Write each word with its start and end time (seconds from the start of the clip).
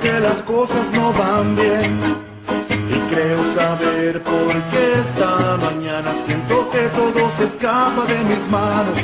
que 0.00 0.20
las 0.20 0.42
cosas 0.42 0.90
no 0.92 1.12
van 1.12 1.56
bien. 1.56 2.00
Y 2.68 2.98
creo 3.12 3.54
saber 3.54 4.22
por 4.22 4.52
qué 4.70 5.00
esta 5.00 5.56
mañana 5.58 6.12
siento 6.24 6.68
que 6.70 6.88
todo 6.88 7.30
se 7.36 7.44
escapa 7.44 8.04
de 8.06 8.18
mis 8.24 8.48
manos. 8.48 8.96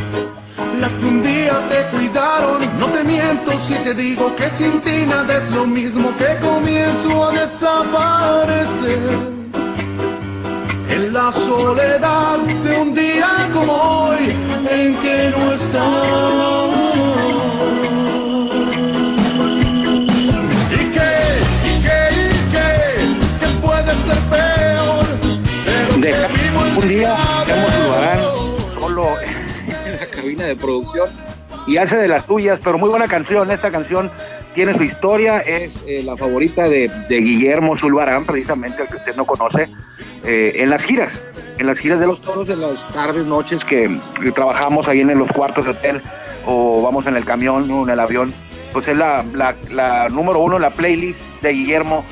Las 0.80 0.92
que 0.92 1.06
un 1.06 1.22
día 1.22 1.62
te 1.68 1.86
cuidaron, 1.96 2.78
no 2.78 2.86
te 2.86 3.04
miento 3.04 3.52
si 3.58 3.74
te 3.74 3.94
digo 3.94 4.34
que 4.36 4.50
sin 4.50 4.80
ti 4.80 5.06
nada 5.06 5.38
es 5.38 5.50
lo 5.50 5.66
mismo 5.66 6.14
que 6.16 6.38
comienzo 6.40 7.24
a 7.24 7.32
desaparecer. 7.32 9.00
En 10.88 11.12
la 11.12 11.32
soledad 11.32 12.38
de 12.38 12.78
un 12.78 12.94
día 12.94 13.50
como 13.52 13.72
hoy, 13.72 14.36
en 14.70 14.96
que 14.98 15.34
no 15.36 15.52
estás. 15.52 16.65
Un 26.76 26.88
día 26.88 27.14
Albarán 27.14 28.18
hoy. 28.18 28.74
solo 28.74 29.08
en 29.86 29.96
la 29.98 30.06
cabina 30.10 30.44
de 30.44 30.56
producción 30.56 31.08
y 31.66 31.78
hace 31.78 31.96
de 31.96 32.06
las 32.06 32.26
tuyas, 32.26 32.60
pero 32.62 32.76
muy 32.76 32.90
buena 32.90 33.08
canción. 33.08 33.50
Esta 33.50 33.70
canción 33.70 34.10
tiene 34.54 34.76
su 34.76 34.82
historia, 34.84 35.40
es 35.40 35.84
eh, 35.88 36.02
la 36.02 36.16
favorita 36.16 36.68
de, 36.68 36.90
de 37.08 37.16
Guillermo 37.18 37.76
Zulbarán, 37.76 38.26
precisamente 38.26 38.82
el 38.82 38.88
que 38.88 38.96
usted 38.96 39.16
no 39.16 39.26
conoce, 39.26 39.70
eh, 40.24 40.52
en 40.56 40.70
las 40.70 40.82
giras, 40.82 41.12
en 41.58 41.66
las 41.66 41.78
giras 41.78 41.98
de 41.98 42.06
los 42.06 42.20
toros, 42.20 42.48
en 42.50 42.60
las 42.60 42.86
tardes, 42.92 43.24
noches 43.24 43.64
que, 43.64 43.98
que 44.22 44.32
trabajamos 44.32 44.86
ahí 44.86 45.00
en 45.00 45.18
los 45.18 45.32
cuartos 45.32 45.64
de 45.64 45.70
hotel 45.70 46.02
o 46.44 46.82
vamos 46.82 47.06
en 47.06 47.16
el 47.16 47.24
camión 47.24 47.70
o 47.70 47.84
en 47.84 47.90
el 47.90 48.00
avión, 48.00 48.34
pues 48.72 48.86
es 48.86 48.96
la, 48.96 49.24
la, 49.34 49.56
la 49.72 50.08
número 50.10 50.40
uno 50.40 50.56
en 50.56 50.62
la 50.62 50.70
playlist 50.70 51.18
de 51.40 51.52
Guillermo 51.52 52.04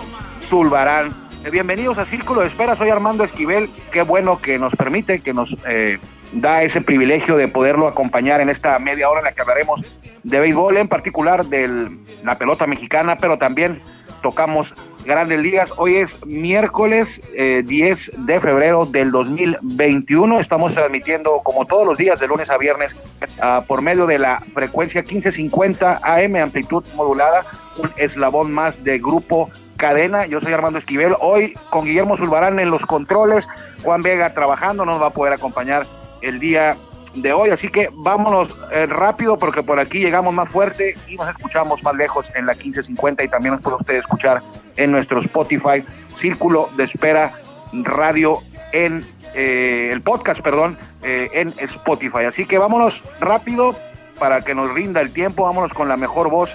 Zulbarán. 0.48 1.23
Eh, 1.44 1.50
Bienvenidos 1.50 1.98
a 1.98 2.06
Círculo 2.06 2.40
de 2.40 2.46
Espera, 2.46 2.74
soy 2.74 2.88
Armando 2.88 3.22
Esquivel, 3.22 3.68
qué 3.92 4.00
bueno 4.00 4.40
que 4.40 4.58
nos 4.58 4.74
permite, 4.74 5.20
que 5.20 5.34
nos 5.34 5.54
eh, 5.68 5.98
da 6.32 6.62
ese 6.62 6.80
privilegio 6.80 7.36
de 7.36 7.48
poderlo 7.48 7.86
acompañar 7.86 8.40
en 8.40 8.48
esta 8.48 8.78
media 8.78 9.10
hora 9.10 9.20
en 9.20 9.26
la 9.26 9.32
que 9.32 9.42
hablaremos 9.42 9.82
de 10.22 10.40
béisbol, 10.40 10.78
en 10.78 10.88
particular 10.88 11.44
de 11.44 11.90
la 12.22 12.38
pelota 12.38 12.66
mexicana, 12.66 13.18
pero 13.18 13.36
también 13.36 13.82
tocamos 14.22 14.72
grandes 15.04 15.38
ligas. 15.38 15.68
Hoy 15.76 15.96
es 15.96 16.10
miércoles 16.24 17.20
eh, 17.34 17.62
10 17.62 18.12
de 18.24 18.40
febrero 18.40 18.86
del 18.86 19.10
2021. 19.10 20.40
Estamos 20.40 20.72
transmitiendo 20.72 21.40
como 21.44 21.66
todos 21.66 21.86
los 21.86 21.98
días 21.98 22.18
de 22.20 22.26
lunes 22.26 22.48
a 22.48 22.56
viernes 22.56 22.96
ah, 23.42 23.62
por 23.68 23.82
medio 23.82 24.06
de 24.06 24.18
la 24.18 24.40
frecuencia 24.54 25.02
1550 25.02 26.00
AM, 26.02 26.36
amplitud 26.36 26.82
modulada, 26.94 27.44
un 27.76 27.90
eslabón 27.98 28.50
más 28.50 28.82
de 28.82 28.98
grupo 28.98 29.50
cadena. 29.76 30.26
Yo 30.26 30.40
soy 30.40 30.52
Armando 30.52 30.78
Esquivel. 30.78 31.14
Hoy 31.20 31.54
con 31.70 31.84
Guillermo 31.84 32.16
Zulbarán 32.16 32.58
en 32.58 32.70
los 32.70 32.84
controles, 32.86 33.46
Juan 33.82 34.02
Vega 34.02 34.34
trabajando, 34.34 34.84
nos 34.84 35.00
va 35.00 35.08
a 35.08 35.10
poder 35.10 35.32
acompañar 35.32 35.86
el 36.22 36.38
día 36.40 36.76
de 37.14 37.32
hoy. 37.32 37.50
Así 37.50 37.68
que 37.68 37.88
vámonos 37.92 38.48
eh, 38.72 38.86
rápido 38.86 39.38
porque 39.38 39.62
por 39.62 39.78
aquí 39.78 39.98
llegamos 39.98 40.34
más 40.34 40.48
fuerte 40.48 40.96
y 41.08 41.16
nos 41.16 41.28
escuchamos 41.28 41.82
más 41.82 41.94
lejos 41.94 42.26
en 42.34 42.46
la 42.46 42.54
1550 42.54 43.24
y 43.24 43.28
también 43.28 43.54
nos 43.54 43.62
puede 43.62 43.76
usted 43.76 43.94
escuchar 43.96 44.42
en 44.76 44.90
nuestro 44.90 45.20
Spotify, 45.20 45.84
Círculo 46.18 46.68
de 46.76 46.84
Espera 46.84 47.32
Radio 47.72 48.40
en 48.72 49.04
eh, 49.34 49.90
el 49.92 50.00
podcast, 50.00 50.40
perdón, 50.40 50.76
eh, 51.02 51.28
en 51.32 51.54
Spotify. 51.58 52.24
Así 52.28 52.46
que 52.46 52.58
vámonos 52.58 53.02
rápido 53.20 53.74
para 54.18 54.42
que 54.42 54.54
nos 54.54 54.72
rinda 54.72 55.00
el 55.00 55.12
tiempo. 55.12 55.44
Vámonos 55.44 55.72
con 55.72 55.88
la 55.88 55.96
mejor 55.96 56.30
voz 56.30 56.50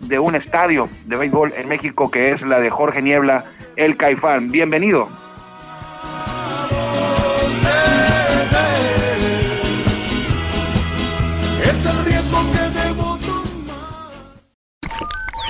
de 0.00 0.18
un 0.18 0.34
estadio 0.34 0.88
de 1.06 1.16
béisbol 1.16 1.54
en 1.56 1.68
México 1.68 2.10
que 2.10 2.32
es 2.32 2.42
la 2.42 2.60
de 2.60 2.70
Jorge 2.70 3.02
Niebla, 3.02 3.44
el 3.76 3.96
Caifán. 3.96 4.50
Bienvenido. 4.50 5.08
Es 11.62 11.86
el 11.86 12.04
riesgo 12.04 12.38
que 12.52 12.78
debo 12.78 13.18
tomar. 13.18 13.48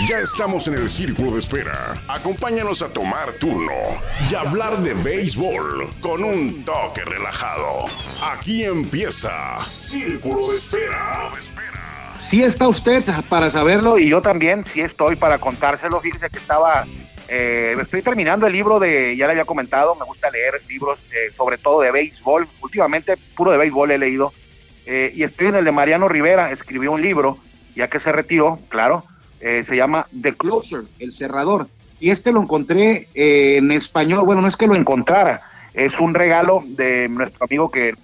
Ya 0.08 0.20
estamos 0.20 0.66
en 0.68 0.74
el 0.74 0.88
círculo 0.88 1.32
de 1.32 1.38
espera. 1.38 1.94
Acompáñanos 2.08 2.82
a 2.82 2.92
tomar 2.92 3.32
turno 3.34 3.72
y 4.30 4.34
hablar 4.34 4.78
de 4.78 4.94
béisbol 4.94 5.90
con 6.00 6.24
un 6.24 6.64
toque 6.64 7.04
relajado. 7.04 7.84
Aquí 8.32 8.64
empieza 8.64 9.58
Círculo 9.58 10.50
de 10.50 10.56
Espera. 10.56 11.30
Sí 12.18 12.42
está 12.42 12.68
usted 12.68 13.04
para 13.28 13.48
saberlo 13.48 13.98
y 13.98 14.08
yo 14.08 14.20
también 14.20 14.64
sí 14.72 14.80
estoy 14.80 15.16
para 15.16 15.38
contárselo. 15.38 16.00
Fíjese 16.00 16.28
que 16.28 16.38
estaba, 16.38 16.84
eh, 17.28 17.76
estoy 17.80 18.02
terminando 18.02 18.46
el 18.46 18.52
libro 18.52 18.78
de, 18.78 19.16
ya 19.16 19.26
le 19.26 19.32
había 19.32 19.44
comentado, 19.44 19.94
me 19.94 20.04
gusta 20.04 20.30
leer 20.30 20.60
libros 20.68 20.98
eh, 21.12 21.32
sobre 21.36 21.58
todo 21.58 21.80
de 21.80 21.90
béisbol. 21.90 22.46
Últimamente 22.60 23.16
puro 23.36 23.52
de 23.52 23.58
béisbol 23.58 23.92
he 23.92 23.98
leído. 23.98 24.32
Eh, 24.84 25.12
y 25.14 25.22
estoy 25.22 25.46
en 25.48 25.56
el 25.56 25.64
de 25.64 25.72
Mariano 25.72 26.08
Rivera, 26.08 26.50
escribió 26.50 26.92
un 26.92 27.02
libro, 27.02 27.38
ya 27.76 27.88
que 27.88 28.00
se 28.00 28.10
retiró, 28.10 28.58
claro, 28.68 29.04
eh, 29.40 29.64
se 29.68 29.76
llama 29.76 30.06
The 30.20 30.34
Closer, 30.34 30.82
El 30.98 31.12
Cerrador. 31.12 31.68
Y 32.00 32.10
este 32.10 32.32
lo 32.32 32.42
encontré 32.42 33.08
en 33.14 33.70
español, 33.70 34.24
bueno, 34.24 34.40
no 34.40 34.48
es 34.48 34.56
que 34.56 34.66
lo 34.66 34.76
encontrara, 34.76 35.42
es 35.74 35.98
un 35.98 36.14
regalo 36.14 36.62
de 36.64 37.08
nuestro 37.08 37.44
amigo 37.44 37.70
que 37.70 37.94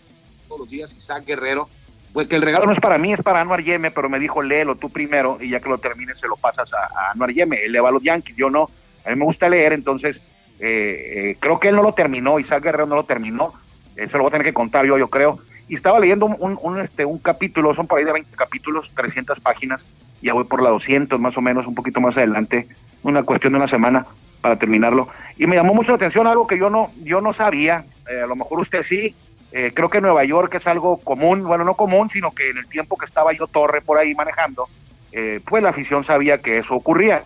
todos 0.48 0.60
los 0.60 0.68
días, 0.68 0.94
Isaac 0.96 1.24
Guerrero, 1.24 1.68
pues 2.14 2.28
que 2.28 2.36
el 2.36 2.42
regalo 2.42 2.66
no 2.66 2.72
es 2.72 2.80
para 2.80 2.96
mí, 2.96 3.12
es 3.12 3.20
para 3.22 3.40
Anuar 3.40 3.64
Yeme, 3.64 3.90
pero 3.90 4.08
me 4.08 4.20
dijo, 4.20 4.40
léelo 4.40 4.76
tú 4.76 4.88
primero 4.88 5.36
y 5.40 5.50
ya 5.50 5.58
que 5.58 5.68
lo 5.68 5.78
termines 5.78 6.16
se 6.16 6.28
lo 6.28 6.36
pasas 6.36 6.72
a, 6.72 6.78
a 6.78 7.10
Anuar 7.10 7.32
Yeme. 7.32 7.56
Él 7.64 7.72
le 7.72 7.80
va 7.80 7.88
a 7.88 7.92
los 7.92 8.04
Yankees, 8.04 8.36
yo 8.36 8.48
no. 8.50 8.68
A 9.04 9.10
mí 9.10 9.16
me 9.16 9.24
gusta 9.24 9.48
leer, 9.48 9.72
entonces 9.72 10.20
eh, 10.60 11.30
eh, 11.30 11.36
creo 11.40 11.58
que 11.58 11.68
él 11.68 11.74
no 11.74 11.82
lo 11.82 11.92
terminó, 11.92 12.38
Isaac 12.38 12.62
Guerrero 12.62 12.86
no 12.86 12.94
lo 12.94 13.02
terminó. 13.02 13.52
Eso 13.96 14.16
lo 14.16 14.22
voy 14.22 14.28
a 14.28 14.30
tener 14.30 14.46
que 14.46 14.52
contar 14.52 14.86
yo, 14.86 14.96
yo 14.96 15.08
creo. 15.08 15.40
Y 15.66 15.74
estaba 15.74 15.98
leyendo 15.98 16.26
un, 16.26 16.36
un, 16.38 16.56
un, 16.62 16.80
este, 16.80 17.04
un 17.04 17.18
capítulo, 17.18 17.74
son 17.74 17.88
por 17.88 17.98
ahí 17.98 18.04
de 18.04 18.12
20 18.12 18.36
capítulos, 18.36 18.92
300 18.94 19.40
páginas, 19.40 19.80
ya 20.22 20.34
voy 20.34 20.44
por 20.44 20.62
la 20.62 20.70
200 20.70 21.18
más 21.18 21.36
o 21.36 21.40
menos, 21.40 21.66
un 21.66 21.74
poquito 21.74 22.00
más 22.00 22.16
adelante, 22.16 22.68
una 23.02 23.24
cuestión 23.24 23.54
de 23.54 23.58
una 23.58 23.68
semana 23.68 24.06
para 24.40 24.56
terminarlo. 24.56 25.08
Y 25.36 25.48
me 25.48 25.56
llamó 25.56 25.74
mucho 25.74 25.90
la 25.90 25.96
atención 25.96 26.28
algo 26.28 26.46
que 26.46 26.58
yo 26.58 26.70
no, 26.70 26.92
yo 27.02 27.20
no 27.20 27.32
sabía, 27.34 27.84
eh, 28.08 28.20
a 28.22 28.26
lo 28.26 28.36
mejor 28.36 28.60
usted 28.60 28.84
sí, 28.88 29.14
eh, 29.56 29.70
creo 29.72 29.88
que 29.88 30.00
Nueva 30.00 30.24
York 30.24 30.52
es 30.56 30.66
algo 30.66 30.96
común, 30.96 31.44
bueno, 31.44 31.62
no 31.62 31.74
común, 31.74 32.10
sino 32.12 32.32
que 32.32 32.50
en 32.50 32.58
el 32.58 32.68
tiempo 32.68 32.96
que 32.96 33.06
estaba 33.06 33.32
yo 33.32 33.46
Torre 33.46 33.82
por 33.82 33.98
ahí 33.98 34.12
manejando, 34.12 34.66
eh, 35.12 35.40
pues 35.48 35.62
la 35.62 35.68
afición 35.68 36.04
sabía 36.04 36.38
que 36.38 36.58
eso 36.58 36.74
ocurría. 36.74 37.22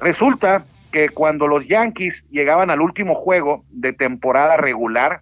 Resulta 0.00 0.64
que 0.90 1.08
cuando 1.10 1.46
los 1.46 1.68
Yankees 1.68 2.16
llegaban 2.30 2.70
al 2.70 2.80
último 2.80 3.14
juego 3.14 3.62
de 3.70 3.92
temporada 3.92 4.56
regular, 4.56 5.20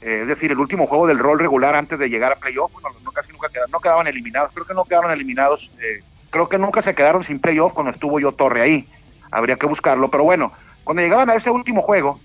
eh, 0.00 0.20
es 0.22 0.28
decir, 0.28 0.52
el 0.52 0.60
último 0.60 0.86
juego 0.86 1.08
del 1.08 1.18
rol 1.18 1.40
regular 1.40 1.74
antes 1.74 1.98
de 1.98 2.08
llegar 2.08 2.30
a 2.30 2.36
playoff, 2.36 2.72
bueno, 2.72 2.90
no, 3.02 3.10
casi 3.10 3.32
nunca 3.32 3.48
quedaron, 3.48 3.72
no 3.72 3.80
quedaban 3.80 4.06
eliminados, 4.06 4.52
creo 4.54 4.66
que 4.66 4.74
no 4.74 4.84
quedaron 4.84 5.10
eliminados, 5.10 5.72
eh, 5.82 6.04
creo 6.30 6.48
que 6.48 6.58
nunca 6.58 6.82
se 6.82 6.94
quedaron 6.94 7.24
sin 7.24 7.40
playoff 7.40 7.72
cuando 7.72 7.90
estuvo 7.90 8.20
yo 8.20 8.30
Torre 8.30 8.62
ahí, 8.62 8.84
habría 9.32 9.56
que 9.56 9.66
buscarlo, 9.66 10.08
pero 10.08 10.22
bueno, 10.22 10.52
cuando 10.84 11.02
llegaban 11.02 11.30
a 11.30 11.34
ese 11.34 11.50
último 11.50 11.82
juego, 11.82 12.20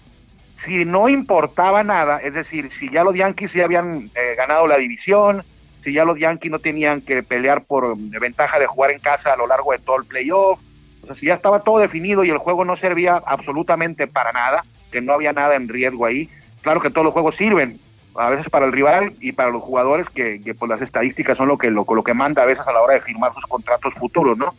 si 0.65 0.85
no 0.85 1.07
importaba 1.07 1.83
nada, 1.83 2.17
es 2.17 2.33
decir, 2.33 2.69
si 2.79 2.89
ya 2.89 3.03
los 3.03 3.15
Yankees 3.15 3.53
ya 3.53 3.65
habían 3.65 4.09
eh, 4.15 4.35
ganado 4.35 4.67
la 4.67 4.77
división, 4.77 5.43
si 5.83 5.93
ya 5.93 6.03
los 6.03 6.19
Yankees 6.19 6.51
no 6.51 6.59
tenían 6.59 7.01
que 7.01 7.23
pelear 7.23 7.63
por 7.63 7.85
um, 7.85 8.09
ventaja 8.09 8.59
de 8.59 8.65
jugar 8.65 8.91
en 8.91 8.99
casa 8.99 9.33
a 9.33 9.37
lo 9.37 9.47
largo 9.47 9.71
de 9.71 9.79
todo 9.79 9.97
el 9.97 10.05
playoff, 10.05 10.59
o 11.03 11.07
sea, 11.07 11.15
si 11.15 11.27
ya 11.27 11.35
estaba 11.35 11.61
todo 11.61 11.77
definido 11.79 12.23
y 12.23 12.31
el 12.31 12.37
juego 12.37 12.65
no 12.65 12.75
servía 12.77 13.21
absolutamente 13.25 14.07
para 14.07 14.31
nada, 14.31 14.63
que 14.91 15.01
no 15.01 15.13
había 15.13 15.33
nada 15.33 15.55
en 15.55 15.69
riesgo 15.69 16.05
ahí, 16.05 16.27
claro 16.61 16.81
que 16.81 16.89
todos 16.89 17.05
los 17.05 17.13
juegos 17.13 17.35
sirven, 17.35 17.79
a 18.15 18.29
veces 18.29 18.49
para 18.49 18.65
el 18.65 18.71
rival 18.71 19.13
y 19.19 19.33
para 19.33 19.51
los 19.51 19.61
jugadores, 19.61 20.09
que, 20.09 20.41
que 20.41 20.55
pues 20.55 20.69
las 20.69 20.81
estadísticas 20.81 21.37
son 21.37 21.47
lo 21.47 21.57
que, 21.57 21.69
lo, 21.69 21.85
lo 21.87 22.03
que 22.03 22.13
manda 22.13 22.41
a 22.41 22.45
veces 22.45 22.65
a 22.65 22.71
la 22.71 22.81
hora 22.81 22.95
de 22.95 23.01
firmar 23.01 23.33
sus 23.33 23.45
contratos 23.45 23.93
futuros, 23.93 24.37
¿no? 24.37 24.53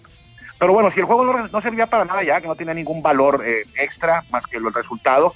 Pero 0.58 0.72
bueno, 0.72 0.90
si 0.90 1.00
el 1.00 1.06
juego 1.06 1.24
no, 1.24 1.60
servía 1.60 1.86
para 1.86 2.04
nada 2.04 2.22
ya, 2.22 2.40
que 2.40 2.48
no 2.48 2.54
tenía 2.54 2.72
ningún 2.72 3.02
valor 3.02 3.42
eh, 3.44 3.64
extra 3.78 4.22
más 4.30 4.46
que 4.46 4.56
el 4.56 4.72
resultado, 4.72 5.34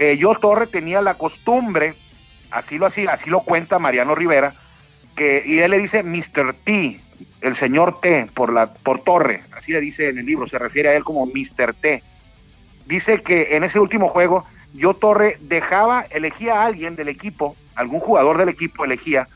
eh, 0.00 0.16
yo 0.16 0.34
Torre 0.34 0.66
tenía 0.66 1.02
la 1.02 1.12
costumbre, 1.12 1.92
así 2.50 2.78
lo 2.78 2.86
hacía, 2.86 3.12
así 3.12 3.28
lo 3.28 3.40
cuenta 3.40 3.78
Mariano 3.78 4.14
Rivera, 4.14 4.54
que 5.14 5.42
y 5.44 5.58
él 5.58 5.72
le 5.72 5.78
dice 5.78 6.02
Mr. 6.02 6.54
T, 6.64 6.98
el 7.42 7.56
señor 7.58 8.00
T 8.00 8.26
por 8.32 8.50
la 8.50 8.72
por 8.72 9.04
Torre, 9.04 9.42
así 9.54 9.72
le 9.72 9.80
dice 9.82 10.08
en 10.08 10.16
el 10.16 10.24
libro, 10.24 10.48
se 10.48 10.58
refiere 10.58 10.88
a 10.88 10.94
él 10.94 11.04
como 11.04 11.26
Mr. 11.26 11.74
T. 11.74 12.02
Dice 12.86 13.20
que 13.20 13.54
en 13.56 13.62
ese 13.62 13.78
último 13.78 14.08
juego 14.08 14.46
yo 14.72 14.94
Torre 14.94 15.36
dejaba, 15.42 16.06
elegía 16.08 16.62
a 16.62 16.64
alguien 16.64 16.96
del 16.96 17.08
equipo, 17.08 17.54
algún 17.74 18.00
jugador 18.00 18.38
del 18.38 18.48
equipo 18.48 18.86
elegía 18.86 19.28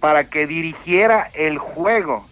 para 0.00 0.24
que 0.24 0.46
dirigiera 0.46 1.30
el 1.32 1.56
juego. 1.56 2.26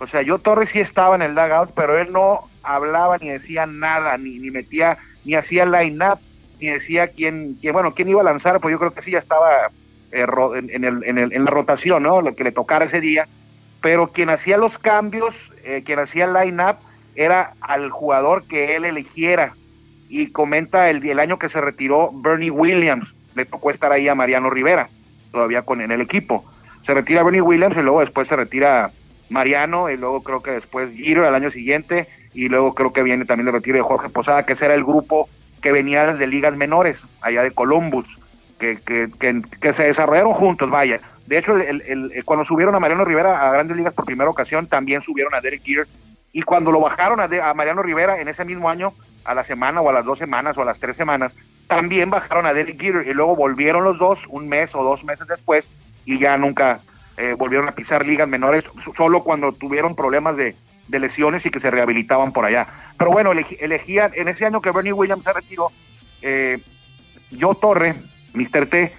O 0.00 0.06
sea, 0.06 0.22
yo 0.22 0.38
Torre 0.38 0.66
sí 0.66 0.80
estaba 0.80 1.14
en 1.14 1.20
el 1.20 1.34
dugout, 1.34 1.72
pero 1.74 1.98
él 1.98 2.08
no 2.10 2.40
hablaba 2.62 3.18
ni 3.18 3.28
decía 3.28 3.66
nada, 3.66 4.16
ni, 4.16 4.38
ni 4.38 4.48
metía, 4.48 4.96
ni 5.26 5.34
hacía 5.34 5.66
line-up, 5.66 6.20
ni 6.60 6.68
decía 6.68 7.08
quién, 7.08 7.56
quién, 7.60 7.72
bueno, 7.72 7.92
quién 7.92 8.08
iba 8.08 8.20
a 8.20 8.24
lanzar, 8.24 8.60
pues 8.60 8.72
yo 8.72 8.78
creo 8.78 8.92
que 8.92 9.02
sí 9.02 9.10
ya 9.10 9.18
estaba 9.18 9.70
eh, 10.12 10.26
en 10.54 10.84
el, 10.84 11.04
en, 11.04 11.18
el, 11.18 11.32
en 11.32 11.44
la 11.44 11.50
rotación, 11.50 12.02
¿no? 12.02 12.20
Lo 12.20 12.34
que 12.34 12.44
le 12.44 12.52
tocara 12.52 12.86
ese 12.86 13.00
día. 13.00 13.26
Pero 13.80 14.08
quien 14.08 14.30
hacía 14.30 14.56
los 14.56 14.78
cambios, 14.78 15.34
eh, 15.64 15.82
quien 15.84 15.98
hacía 15.98 16.24
el 16.24 16.32
line-up, 16.32 16.76
era 17.16 17.52
al 17.60 17.90
jugador 17.90 18.46
que 18.46 18.76
él 18.76 18.84
eligiera. 18.84 19.52
Y 20.08 20.30
comenta 20.30 20.90
el, 20.90 21.04
el 21.06 21.18
año 21.18 21.38
que 21.38 21.48
se 21.48 21.60
retiró 21.60 22.10
Bernie 22.12 22.50
Williams, 22.50 23.08
le 23.34 23.44
tocó 23.44 23.70
estar 23.70 23.92
ahí 23.92 24.08
a 24.08 24.14
Mariano 24.14 24.50
Rivera, 24.50 24.88
todavía 25.32 25.62
con 25.62 25.80
en 25.80 25.90
el 25.90 26.00
equipo. 26.00 26.44
Se 26.86 26.94
retira 26.94 27.22
Bernie 27.22 27.40
Williams 27.40 27.76
y 27.76 27.82
luego 27.82 28.00
después 28.00 28.28
se 28.28 28.36
retira 28.36 28.90
Mariano 29.30 29.90
y 29.90 29.96
luego 29.96 30.22
creo 30.22 30.40
que 30.40 30.52
después 30.52 30.92
Giro 30.92 31.26
al 31.26 31.34
año 31.34 31.50
siguiente 31.50 32.06
y 32.34 32.48
luego 32.48 32.74
creo 32.74 32.92
que 32.92 33.02
viene 33.02 33.24
también 33.24 33.48
el 33.48 33.54
retiro 33.54 33.76
de 33.76 33.82
Jorge 33.82 34.08
Posada, 34.08 34.44
que 34.44 34.52
ese 34.52 34.66
era 34.66 34.74
el 34.74 34.84
grupo 34.84 35.28
que 35.64 35.72
venía 35.72 36.12
desde 36.12 36.26
ligas 36.26 36.54
menores, 36.54 36.98
allá 37.22 37.42
de 37.42 37.50
Columbus, 37.50 38.04
que, 38.60 38.76
que, 38.84 39.08
que, 39.18 39.72
se 39.72 39.84
desarrollaron 39.84 40.34
juntos, 40.34 40.68
vaya. 40.68 41.00
De 41.26 41.38
hecho, 41.38 41.56
el, 41.56 42.12
cuando 42.26 42.44
subieron 42.44 42.74
a 42.74 42.80
Mariano 42.80 43.06
Rivera 43.06 43.40
a 43.40 43.50
grandes 43.50 43.74
ligas 43.74 43.94
por 43.94 44.04
primera 44.04 44.28
ocasión, 44.28 44.66
también 44.66 45.00
subieron 45.00 45.34
a 45.34 45.40
Derek 45.40 45.62
Gear. 45.64 45.86
Y 46.34 46.42
cuando 46.42 46.70
lo 46.70 46.80
bajaron 46.80 47.18
a, 47.18 47.24
a 47.48 47.54
Mariano 47.54 47.82
Rivera 47.82 48.20
en 48.20 48.28
ese 48.28 48.44
mismo 48.44 48.68
año, 48.68 48.92
a 49.24 49.32
la 49.32 49.42
semana 49.44 49.80
o 49.80 49.88
a 49.88 49.94
las 49.94 50.04
dos 50.04 50.18
semanas 50.18 50.54
o 50.58 50.60
a 50.60 50.66
las 50.66 50.78
tres 50.78 50.98
semanas, 50.98 51.32
también 51.66 52.10
bajaron 52.10 52.44
a 52.44 52.52
Derek 52.52 52.78
Jeter 52.78 53.08
y 53.08 53.14
luego 53.14 53.34
volvieron 53.34 53.84
los 53.84 53.96
dos 53.96 54.18
un 54.28 54.50
mes 54.50 54.68
o 54.74 54.84
dos 54.84 55.02
meses 55.02 55.26
después 55.26 55.64
y 56.04 56.18
ya 56.18 56.36
nunca 56.36 56.80
eh, 57.16 57.34
volvieron 57.38 57.68
a 57.68 57.72
pisar 57.72 58.04
ligas 58.04 58.28
menores, 58.28 58.64
solo 58.96 59.22
cuando 59.22 59.52
tuvieron 59.52 59.94
problemas 59.94 60.36
de, 60.36 60.56
lesiones 60.88 61.44
y 61.46 61.50
que 61.50 61.60
se 61.60 61.70
rehabilitaban 61.70 62.32
por 62.32 62.44
allá. 62.44 62.66
Pero 62.98 63.10
bueno, 63.10 63.32
elegían, 63.32 64.12
en 64.14 64.28
ese 64.28 64.44
año 64.44 64.60
que 64.60 64.70
Bernie 64.70 64.92
Williams 64.92 65.24
se 65.24 65.32
retiró, 65.32 65.68
eh, 66.22 66.58
Joe 67.38 67.56
Torre, 67.60 67.94
Mr. 68.34 68.66
T, 68.66 68.92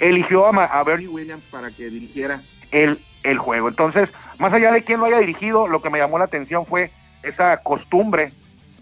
eligió 0.00 0.46
a, 0.46 0.82
Bernie 0.84 1.08
Williams 1.08 1.44
para 1.50 1.70
que 1.70 1.88
dirigiera 1.88 2.42
el, 2.72 2.98
el 3.22 3.38
juego. 3.38 3.68
Entonces, 3.68 4.08
más 4.38 4.52
allá 4.52 4.72
de 4.72 4.82
quién 4.82 5.00
lo 5.00 5.06
haya 5.06 5.18
dirigido, 5.18 5.68
lo 5.68 5.80
que 5.82 5.90
me 5.90 5.98
llamó 5.98 6.18
la 6.18 6.24
atención 6.24 6.66
fue 6.66 6.90
esa 7.22 7.58
costumbre 7.58 8.32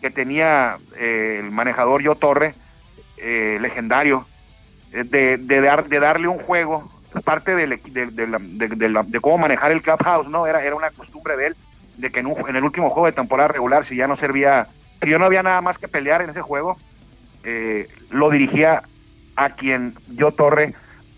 que 0.01 0.11
tenía 0.11 0.79
eh, 0.97 1.41
el 1.43 1.51
manejador 1.51 2.05
Joe 2.05 2.17
Torre, 2.17 2.55
eh, 3.17 3.59
legendario, 3.61 4.27
de, 4.93 5.37
de, 5.37 5.61
dar, 5.61 5.89
de 5.89 6.01
darle 6.01 6.29
un 6.29 6.39
juego 6.39 6.89
parte 7.25 7.55
de, 7.55 7.67
de, 7.67 9.21
cómo 9.21 9.39
manejar 9.39 9.73
el 9.73 9.83
clubhouse, 9.83 10.29
¿no? 10.29 10.47
Era, 10.47 10.63
era 10.63 10.75
una 10.75 10.91
costumbre 10.91 11.37
de 11.37 11.49
él, 11.49 11.57
de 11.97 12.11
que 12.11 12.21
en, 12.21 12.29
en, 12.29 12.57
el 12.57 12.65
último 12.65 12.91
juego 12.91 13.07
de 13.07 13.13
temporada 13.13 13.49
regular, 13.49 13.87
si 13.87 13.97
ya 13.97 14.07
no 14.07 14.17
servía, 14.17 14.67
si 15.03 15.09
yo 15.09 15.19
no 15.19 15.25
había 15.25 15.43
nada 15.43 15.61
más 15.61 15.79
que 15.79 15.89
pelear 15.89 16.23
en 16.23 16.31
ese 16.31 16.43
juego, 16.43 16.77
eh, 17.45 17.89
lo 18.11 18.31
dirigía 18.31 18.83
a 19.37 19.51
quien 19.51 19.95
yo 20.09 20.33
Torre 20.33 20.75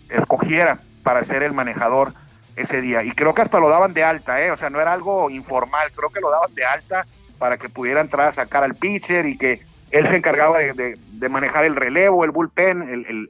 escogiera 0.09 0.79
para 1.03 1.25
ser 1.25 1.43
el 1.43 1.53
manejador 1.53 2.13
ese 2.55 2.81
día. 2.81 3.03
Y 3.03 3.11
creo 3.11 3.33
que 3.33 3.41
hasta 3.41 3.59
lo 3.59 3.69
daban 3.69 3.93
de 3.93 4.03
alta, 4.03 4.41
¿eh? 4.41 4.51
O 4.51 4.57
sea, 4.57 4.69
no 4.69 4.79
era 4.79 4.93
algo 4.93 5.29
informal, 5.29 5.91
creo 5.95 6.09
que 6.09 6.19
lo 6.19 6.29
daban 6.29 6.53
de 6.53 6.65
alta 6.65 7.05
para 7.37 7.57
que 7.57 7.69
pudiera 7.69 8.01
entrar 8.01 8.27
a 8.27 8.33
sacar 8.33 8.63
al 8.63 8.75
pitcher 8.75 9.25
y 9.25 9.37
que 9.37 9.61
él 9.89 10.07
se 10.07 10.15
encargaba 10.15 10.59
de, 10.59 11.29
manejar 11.29 11.65
el 11.65 11.75
relevo, 11.75 12.23
el 12.23 12.31
bullpen, 12.31 12.81
el, 12.83 13.29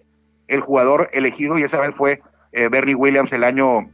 el 0.51 0.59
jugador 0.59 1.09
elegido 1.13 1.57
y 1.57 1.63
esa 1.63 1.79
vez 1.79 1.95
fue 1.95 2.21
eh, 2.51 2.67
Bernie 2.67 2.95
Williams 2.95 3.31
el 3.31 3.43
año 3.43 3.89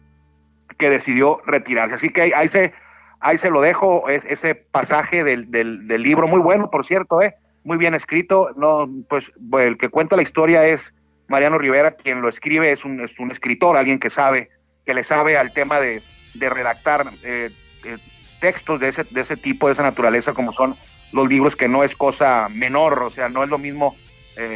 que 0.78 0.90
decidió 0.90 1.42
retirarse. 1.46 1.96
Así 1.96 2.10
que 2.10 2.34
ahí, 2.36 2.48
se, 2.50 2.74
ahí 3.20 3.38
se 3.40 3.50
lo 3.50 3.62
dejo, 3.62 4.10
es, 4.10 4.24
ese 4.26 4.56
pasaje 4.56 5.24
del, 5.24 5.50
del, 5.52 6.02
libro, 6.02 6.28
muy 6.28 6.40
bueno, 6.40 6.70
por 6.70 6.86
cierto, 6.86 7.22
eh, 7.22 7.36
muy 7.64 7.78
bien 7.78 7.94
escrito. 7.94 8.50
No, 8.56 8.90
pues 9.10 9.26
el 9.60 9.78
que 9.78 9.90
cuenta 9.90 10.16
la 10.16 10.22
historia 10.22 10.66
es 10.66 10.82
Mariano 11.28 11.58
Rivera, 11.58 11.92
quien 11.92 12.22
lo 12.22 12.30
escribe 12.30 12.72
es 12.72 12.84
un, 12.86 13.02
es 13.02 13.18
un 13.20 13.32
escritor, 13.32 13.78
alguien 13.78 14.00
que 14.00 14.10
sabe, 14.10 14.50
que 14.86 14.94
le 14.94 15.04
sabe 15.04 15.38
al 15.38 15.54
tema 15.54 15.80
de, 15.80 16.02
de 16.36 16.50
redactar 16.50 17.06
eh, 17.24 17.50
eh, 17.86 17.98
textos 18.40 18.80
de 18.80 18.90
ese, 18.90 19.04
de 19.04 19.22
ese 19.22 19.36
tipo, 19.36 19.68
de 19.68 19.74
esa 19.74 19.84
naturaleza, 19.84 20.34
como 20.34 20.54
son 20.54 20.76
los 21.12 21.28
libros, 21.28 21.56
que 21.56 21.68
no 21.68 21.84
es 21.84 21.96
cosa 21.96 22.48
menor, 22.54 23.02
o 23.02 23.10
sea, 23.10 23.30
no 23.30 23.44
es 23.44 23.50
lo 23.50 23.58
mismo 23.58 23.96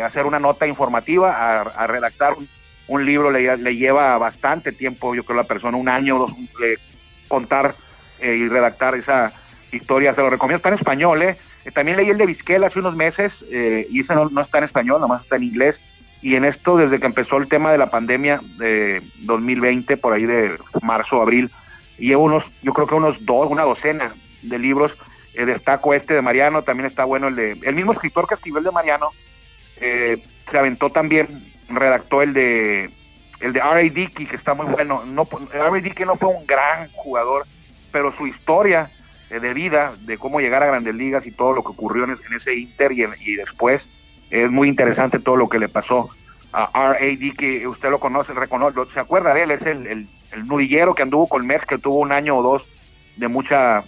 hacer 0.03 0.27
una 0.27 0.37
nota 0.37 0.67
informativa 0.67 1.33
a, 1.33 1.61
a 1.61 1.87
redactar 1.87 2.33
un, 2.33 2.47
un 2.91 3.05
libro 3.05 3.31
le, 3.31 3.75
lleva 3.75 4.17
bastante 4.17 4.73
tiempo, 4.73 5.15
yo 5.15 5.23
creo, 5.23 5.37
la 5.37 5.45
persona, 5.45 5.77
un 5.77 5.87
año 5.87 6.17
dos, 6.17 6.33
contar 7.29 7.73
eh, 8.19 8.35
y 8.35 8.49
redactar 8.49 8.95
esa 8.95 9.31
historia. 9.71 10.13
Se 10.13 10.19
lo 10.19 10.29
recomiendo, 10.29 10.57
está 10.57 10.69
en 10.69 10.75
español, 10.75 11.21
¿eh? 11.21 11.37
¿eh? 11.63 11.71
También 11.71 11.95
leí 11.95 12.09
el 12.09 12.17
de 12.17 12.25
Vizquel 12.25 12.65
hace 12.65 12.79
unos 12.79 12.97
meses 12.97 13.31
eh, 13.49 13.87
y 13.89 14.01
ese 14.01 14.13
no, 14.13 14.29
está 14.41 14.57
en 14.57 14.65
español, 14.65 14.99
nomás 14.99 15.23
está 15.23 15.37
en 15.37 15.43
inglés. 15.43 15.79
Y 16.21 16.35
en 16.35 16.43
esto, 16.43 16.75
desde 16.75 16.99
que 16.99 17.05
empezó 17.05 17.37
el 17.37 17.47
tema 17.47 17.71
de 17.71 17.77
la 17.77 17.89
pandemia 17.89 18.41
de 18.57 19.01
2020, 19.19 19.95
por 19.95 20.11
ahí 20.11 20.25
de 20.25 20.57
marzo, 20.81 21.21
abril, 21.21 21.49
llevo 21.97 22.25
unos, 22.25 22.43
yo 22.61 22.73
creo 22.73 22.87
que 22.87 22.95
unos 22.95 23.25
dos, 23.25 23.49
una 23.49 23.63
docena 23.63 24.13
de 24.41 24.59
libros. 24.59 24.91
destaco 25.33 25.93
este 25.93 26.13
de 26.13 26.21
Mariano, 26.21 26.63
también 26.63 26.87
está 26.87 27.05
bueno 27.05 27.29
el 27.29 27.37
de, 27.37 27.51
el 27.63 27.73
mismo 27.73 27.93
escritor 27.93 28.27
que 28.27 28.35
escribió 28.35 28.57
el 28.57 28.65
de 28.65 28.71
Mariano, 28.71 29.11
se 29.79 30.57
aventó 30.57 30.89
también 30.89 31.27
redactó 31.75 32.21
el 32.21 32.33
de 32.33 32.89
el 33.39 33.53
de 33.53 33.59
R.A. 33.59 33.81
Dickey, 33.81 34.25
que 34.25 34.35
está 34.35 34.53
muy 34.53 34.67
bueno. 34.67 35.03
No, 35.05 35.27
R.A. 35.53 35.71
Dickey 35.81 36.05
no 36.05 36.15
fue 36.15 36.29
un 36.29 36.45
gran 36.45 36.89
jugador, 36.91 37.45
pero 37.91 38.15
su 38.15 38.27
historia 38.27 38.89
eh, 39.29 39.39
de 39.39 39.53
vida, 39.53 39.93
de 40.01 40.17
cómo 40.17 40.39
llegar 40.39 40.63
a 40.63 40.67
grandes 40.67 40.95
ligas 40.95 41.25
y 41.25 41.31
todo 41.31 41.53
lo 41.53 41.63
que 41.63 41.69
ocurrió 41.69 42.03
en, 42.03 42.17
ese 42.35 42.55
Inter 42.55 42.91
y, 42.91 43.03
y, 43.25 43.35
después, 43.35 43.81
es 44.29 44.49
muy 44.51 44.69
interesante 44.69 45.19
todo 45.19 45.35
lo 45.35 45.49
que 45.49 45.59
le 45.59 45.69
pasó 45.69 46.09
a 46.53 46.69
R.A. 46.91 47.17
Dickey. 47.17 47.65
Usted 47.65 47.89
lo 47.89 47.99
conoce, 47.99 48.33
reconoce, 48.33 48.79
se 48.93 48.99
acuerda 48.99 49.33
de 49.33 49.43
él, 49.43 49.51
es 49.51 49.61
el, 49.63 49.87
el, 49.87 50.07
el 50.31 50.47
nudillero 50.47 50.93
que 50.93 51.03
anduvo 51.03 51.27
con 51.27 51.45
Mets, 51.45 51.65
que 51.65 51.77
tuvo 51.77 51.99
un 51.99 52.11
año 52.11 52.37
o 52.37 52.43
dos 52.43 52.65
de 53.17 53.27
mucha 53.27 53.83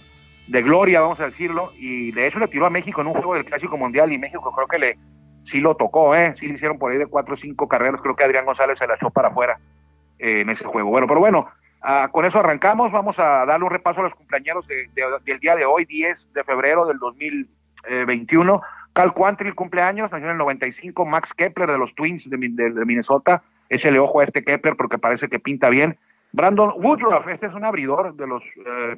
de 0.46 0.62
gloria, 0.62 1.00
vamos 1.00 1.20
a 1.20 1.26
decirlo, 1.26 1.72
y 1.78 2.12
de 2.12 2.26
hecho 2.26 2.38
le 2.38 2.48
tiró 2.48 2.66
a 2.66 2.70
México 2.70 3.00
en 3.00 3.06
un 3.06 3.14
juego 3.14 3.34
del 3.34 3.46
Clásico 3.46 3.78
Mundial 3.78 4.12
y 4.12 4.18
México 4.18 4.52
creo 4.54 4.68
que 4.68 4.78
le, 4.78 4.98
sí 5.50 5.60
lo 5.60 5.76
tocó, 5.76 6.14
¿eh? 6.14 6.34
Sí 6.38 6.46
le 6.46 6.54
hicieron 6.54 6.78
por 6.78 6.92
ahí 6.92 6.98
de 6.98 7.06
cuatro 7.06 7.34
o 7.34 7.36
cinco 7.36 7.68
carreras. 7.68 8.00
Creo 8.00 8.16
que 8.16 8.24
Adrián 8.24 8.46
González 8.46 8.78
se 8.78 8.86
la 8.86 8.94
echó 8.94 9.10
para 9.10 9.28
afuera 9.28 9.58
eh, 10.18 10.40
en 10.40 10.50
ese 10.50 10.64
juego. 10.64 10.90
Bueno, 10.90 11.06
pero 11.06 11.20
bueno, 11.20 11.48
ah, 11.82 12.08
con 12.10 12.24
eso 12.24 12.38
arrancamos. 12.38 12.92
Vamos 12.92 13.18
a 13.18 13.44
darle 13.46 13.64
un 13.64 13.70
repaso 13.70 14.00
a 14.00 14.04
los 14.04 14.66
de, 14.66 14.88
del 15.24 15.40
día 15.40 15.56
de 15.56 15.64
hoy, 15.64 15.84
10 15.84 16.32
de 16.32 16.44
febrero 16.44 16.86
del 16.86 16.98
2021. 16.98 18.62
Cal 18.94 19.12
Quantrill 19.12 19.54
cumpleaños, 19.54 20.10
nació 20.12 20.26
en 20.26 20.32
el 20.32 20.38
95. 20.38 21.04
Max 21.04 21.30
Kepler 21.36 21.70
de 21.70 21.78
los 21.78 21.94
Twins 21.94 22.28
de, 22.30 22.36
Minnesota. 22.38 23.42
Échale 23.68 23.98
ojo 23.98 24.20
a 24.20 24.24
este 24.24 24.44
Kepler 24.44 24.76
porque 24.76 24.98
parece 24.98 25.28
que 25.28 25.40
pinta 25.40 25.68
bien. 25.68 25.98
Brandon 26.32 26.72
Woodruff, 26.76 27.26
este 27.28 27.46
es 27.46 27.54
un 27.54 27.64
abridor 27.64 28.14
de 28.14 28.26
los 28.26 28.42
eh, 28.42 28.96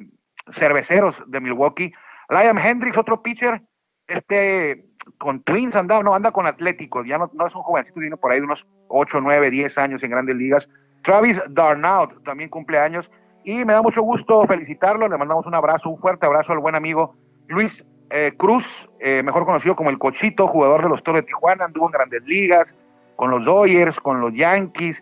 cerveceros 0.53 1.15
de 1.27 1.39
Milwaukee. 1.39 1.93
Liam 2.29 2.57
Hendricks, 2.57 2.97
otro 2.97 3.21
pitcher. 3.21 3.61
Este 4.07 4.85
con 5.17 5.41
Twins 5.41 5.75
anda, 5.75 6.01
no, 6.03 6.13
anda 6.13 6.31
con 6.31 6.45
Atlético, 6.45 7.03
ya 7.03 7.17
no, 7.17 7.25
es 7.25 7.55
un 7.55 7.61
jovencito, 7.63 7.99
tiene 7.99 8.17
por 8.17 8.31
ahí 8.31 8.39
unos 8.39 8.65
8, 8.87 9.19
9, 9.21 9.49
10 9.49 9.77
años 9.77 10.03
en 10.03 10.11
grandes 10.11 10.35
ligas. 10.35 10.67
Travis 11.03 11.37
Darnaud 11.49 12.09
también 12.23 12.49
cumple 12.49 12.79
años 12.79 13.09
y 13.43 13.63
me 13.63 13.73
da 13.73 13.81
mucho 13.81 14.01
gusto 14.01 14.45
felicitarlo, 14.45 15.07
le 15.07 15.17
mandamos 15.17 15.45
un 15.45 15.55
abrazo, 15.55 15.89
un 15.89 15.99
fuerte 15.99 16.25
abrazo 16.25 16.51
al 16.51 16.59
buen 16.59 16.75
amigo 16.75 17.15
Luis 17.47 17.83
eh, 18.09 18.33
Cruz, 18.37 18.65
eh, 18.99 19.21
mejor 19.23 19.45
conocido 19.45 19.75
como 19.75 19.89
el 19.89 19.97
Cochito, 19.97 20.47
jugador 20.47 20.83
de 20.83 20.89
los 20.89 21.03
Toros 21.03 21.21
de 21.21 21.27
Tijuana, 21.27 21.65
anduvo 21.65 21.87
en 21.87 21.91
grandes 21.91 22.23
ligas, 22.23 22.75
con 23.15 23.31
los 23.31 23.43
Dodgers, 23.43 23.99
con 23.99 24.21
los 24.21 24.33
Yankees, 24.33 25.01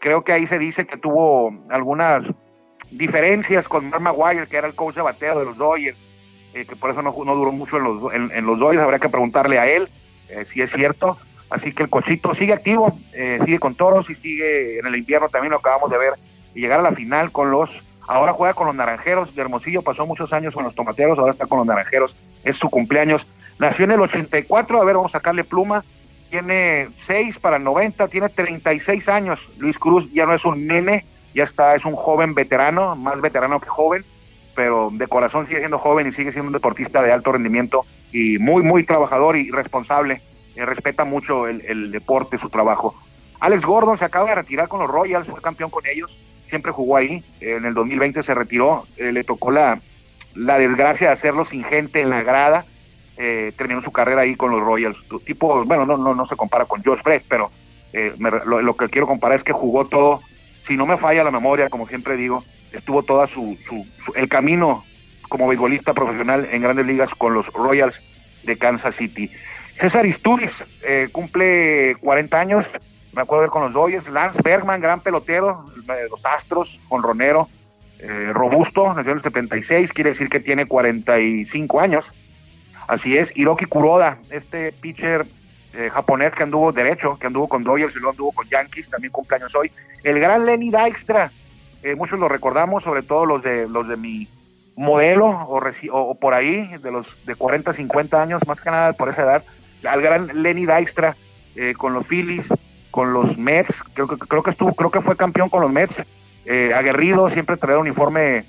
creo 0.00 0.22
que 0.22 0.32
ahí 0.32 0.46
se 0.46 0.58
dice 0.58 0.86
que 0.86 0.96
tuvo 0.96 1.52
algunas 1.70 2.24
diferencias 2.90 3.66
con 3.66 3.90
Mark 3.90 4.02
Maguire, 4.02 4.46
que 4.46 4.56
era 4.56 4.68
el 4.68 4.74
coach 4.74 4.94
de 4.94 5.02
bateo 5.02 5.38
de 5.38 5.44
los 5.44 5.56
Dodgers, 5.56 5.96
eh, 6.56 6.64
que 6.64 6.74
por 6.74 6.90
eso 6.90 7.02
no, 7.02 7.14
no 7.24 7.34
duró 7.34 7.52
mucho 7.52 7.76
en 7.76 7.84
los, 7.84 8.14
en, 8.14 8.46
los 8.46 8.58
Dodgers, 8.58 8.82
habría 8.82 8.98
que 8.98 9.10
preguntarle 9.10 9.58
a 9.58 9.66
él 9.66 9.90
eh, 10.30 10.46
si 10.50 10.62
es 10.62 10.70
cierto. 10.72 11.18
Así 11.50 11.72
que 11.72 11.82
el 11.82 11.90
Cochito 11.90 12.34
sigue 12.34 12.54
activo, 12.54 12.98
eh, 13.12 13.38
sigue 13.44 13.58
con 13.58 13.74
toros 13.74 14.08
y 14.08 14.14
sigue 14.14 14.78
en 14.78 14.86
el 14.86 14.96
invierno 14.96 15.28
también 15.28 15.52
lo 15.52 15.58
acabamos 15.58 15.90
de 15.90 15.98
ver 15.98 16.14
llegar 16.54 16.80
a 16.80 16.82
la 16.82 16.92
final 16.92 17.30
con 17.30 17.50
los, 17.50 17.70
ahora 18.08 18.32
juega 18.32 18.54
con 18.54 18.66
los 18.66 18.74
Naranjeros 18.74 19.34
de 19.34 19.42
Hermosillo, 19.42 19.82
pasó 19.82 20.06
muchos 20.06 20.32
años 20.32 20.54
con 20.54 20.64
los 20.64 20.74
Tomateros, 20.74 21.18
ahora 21.18 21.32
está 21.32 21.46
con 21.46 21.58
los 21.58 21.66
Naranjeros, 21.66 22.16
es 22.42 22.56
su 22.56 22.70
cumpleaños. 22.70 23.26
Nació 23.58 23.84
en 23.84 23.92
el 23.92 24.00
84, 24.00 24.80
a 24.80 24.84
ver, 24.84 24.96
vamos 24.96 25.14
a 25.14 25.18
sacarle 25.18 25.44
pluma, 25.44 25.84
tiene 26.30 26.88
6 27.06 27.38
para 27.38 27.58
el 27.58 27.64
90, 27.64 28.08
tiene 28.08 28.30
36 28.30 29.08
años. 29.08 29.38
Luis 29.58 29.78
Cruz 29.78 30.10
ya 30.12 30.24
no 30.24 30.32
es 30.32 30.44
un 30.46 30.66
nene, 30.66 31.04
ya 31.34 31.44
está, 31.44 31.74
es 31.74 31.84
un 31.84 31.94
joven 31.94 32.32
veterano, 32.32 32.96
más 32.96 33.20
veterano 33.20 33.60
que 33.60 33.68
joven 33.68 34.02
pero 34.56 34.88
de 34.90 35.06
corazón 35.06 35.46
sigue 35.46 35.60
siendo 35.60 35.78
joven 35.78 36.08
y 36.08 36.12
sigue 36.12 36.32
siendo 36.32 36.48
un 36.48 36.54
deportista 36.54 37.02
de 37.02 37.12
alto 37.12 37.30
rendimiento 37.30 37.84
y 38.10 38.38
muy, 38.38 38.62
muy 38.62 38.84
trabajador 38.84 39.36
y 39.36 39.50
responsable. 39.50 40.22
Eh, 40.56 40.64
respeta 40.64 41.04
mucho 41.04 41.46
el, 41.46 41.92
deporte, 41.92 42.38
su 42.38 42.48
trabajo. 42.48 42.94
Alex 43.38 43.62
Gordon 43.64 43.98
se 43.98 44.06
acaba 44.06 44.30
de 44.30 44.36
retirar 44.36 44.66
con 44.66 44.80
los 44.80 44.88
Royals, 44.88 45.28
fue 45.28 45.42
campeón 45.42 45.68
con 45.68 45.84
ellos, 45.86 46.18
siempre 46.48 46.72
jugó 46.72 46.96
ahí. 46.96 47.22
en 47.40 47.66
el 47.66 47.74
2020 47.74 48.22
se 48.22 48.34
retiró, 48.34 48.86
eh, 48.96 49.12
le 49.12 49.22
tocó 49.22 49.50
la, 49.50 49.78
la 50.34 50.58
desgracia 50.58 51.08
de 51.08 51.12
hacerlo 51.12 51.44
sin 51.44 51.62
gente 51.62 52.00
en 52.00 52.08
la 52.08 52.22
grada. 52.22 52.64
Eh, 53.18 53.52
terminó 53.56 53.82
su 53.82 53.92
carrera 53.92 54.22
ahí 54.22 54.34
con 54.34 54.50
los 54.50 54.62
Royals. 54.62 54.96
Tipo, 55.24 55.62
bueno, 55.64 55.84
no, 55.84 55.98
no, 55.98 56.14
no 56.14 56.26
se 56.26 56.36
compara 56.36 56.64
con 56.64 56.82
Josh 56.82 57.02
Brett, 57.02 57.24
pero 57.28 57.50
lo, 58.18 58.60
lo 58.60 58.76
que 58.76 58.88
quiero 58.88 59.06
comparar 59.06 59.38
es 59.38 59.44
que 59.44 59.52
jugó 59.52 59.86
todo, 59.86 60.20
si 60.66 60.76
no 60.76 60.86
me 60.86 60.96
falla 60.96 61.24
la 61.24 61.30
memoria, 61.30 61.68
como 61.68 61.86
siempre 61.86 62.16
digo, 62.16 62.44
estuvo 62.72 63.02
toda 63.02 63.26
su, 63.26 63.56
el 64.14 64.28
camino 64.28 64.84
como 65.28 65.48
beisbolista 65.48 65.94
profesional 65.94 66.48
en 66.50 66.62
grandes 66.62 66.86
ligas 66.86 67.10
con 67.16 67.34
los 67.34 67.46
Royals 67.52 67.94
de 68.44 68.56
Kansas 68.56 68.94
City. 68.96 69.30
César 69.78 70.06
Isturiz 70.06 70.52
eh, 70.82 71.08
cumple 71.12 71.96
40 72.00 72.38
años, 72.38 72.66
me 73.14 73.22
acuerdo 73.22 73.44
de 73.44 73.50
con 73.50 73.62
los 73.62 73.72
Dodgers. 73.72 74.08
Lance 74.08 74.40
Bergman, 74.42 74.80
gran 74.80 75.00
pelotero, 75.00 75.64
de 75.86 76.08
los 76.08 76.24
Astros, 76.24 76.78
con 76.88 77.02
Ronero, 77.02 77.48
eh, 77.98 78.30
robusto, 78.32 78.92
nació 78.94 79.12
en 79.12 79.18
el 79.18 79.24
76, 79.24 79.92
quiere 79.92 80.10
decir 80.10 80.28
que 80.28 80.40
tiene 80.40 80.66
45 80.66 81.80
años. 81.80 82.04
Así 82.88 83.16
es, 83.16 83.36
Hiroki 83.36 83.64
Kuroda, 83.64 84.18
este 84.30 84.72
pitcher 84.72 85.26
eh, 85.76 85.90
japonés 85.90 86.32
que 86.32 86.42
anduvo 86.42 86.72
derecho, 86.72 87.18
que 87.18 87.26
anduvo 87.26 87.48
con 87.48 87.62
Dodgers 87.62 87.94
y 87.94 87.98
luego 87.98 88.12
anduvo 88.12 88.32
con 88.32 88.48
Yankees, 88.48 88.88
también 88.88 89.12
cumpleaños 89.12 89.54
hoy. 89.54 89.70
El 90.04 90.18
gran 90.18 90.46
Lenny 90.46 90.70
Dykstra, 90.70 91.30
eh, 91.82 91.94
muchos 91.94 92.18
lo 92.18 92.28
recordamos, 92.28 92.82
sobre 92.82 93.02
todo 93.02 93.26
los 93.26 93.42
de 93.42 93.68
los 93.68 93.86
de 93.86 93.98
mi 93.98 94.26
modelo 94.74 95.26
o, 95.26 95.60
o, 95.92 96.14
por 96.14 96.32
ahí, 96.32 96.66
de 96.78 96.90
los 96.90 97.26
de 97.26 97.34
40, 97.34 97.74
50 97.74 98.22
años, 98.22 98.40
más 98.46 98.58
que 98.58 98.70
nada 98.70 98.94
por 98.94 99.10
esa 99.10 99.22
edad, 99.22 99.44
al 99.84 100.00
gran 100.00 100.42
Lenny 100.42 100.64
Dykstra 100.64 101.14
eh, 101.56 101.74
con 101.76 101.92
los 101.92 102.06
Phillies, 102.06 102.46
con 102.90 103.12
los 103.12 103.36
Mets, 103.36 103.74
creo 103.92 104.08
que 104.08 104.16
creo 104.16 104.42
que 104.42 104.52
estuvo, 104.52 104.72
creo 104.72 104.90
que 104.90 105.02
fue 105.02 105.14
campeón 105.14 105.50
con 105.50 105.60
los 105.60 105.70
Mets, 105.70 105.94
aguerrido, 106.74 107.28
siempre 107.30 107.56
traía 107.56 107.76
un 107.76 107.82
uniforme 107.82 108.46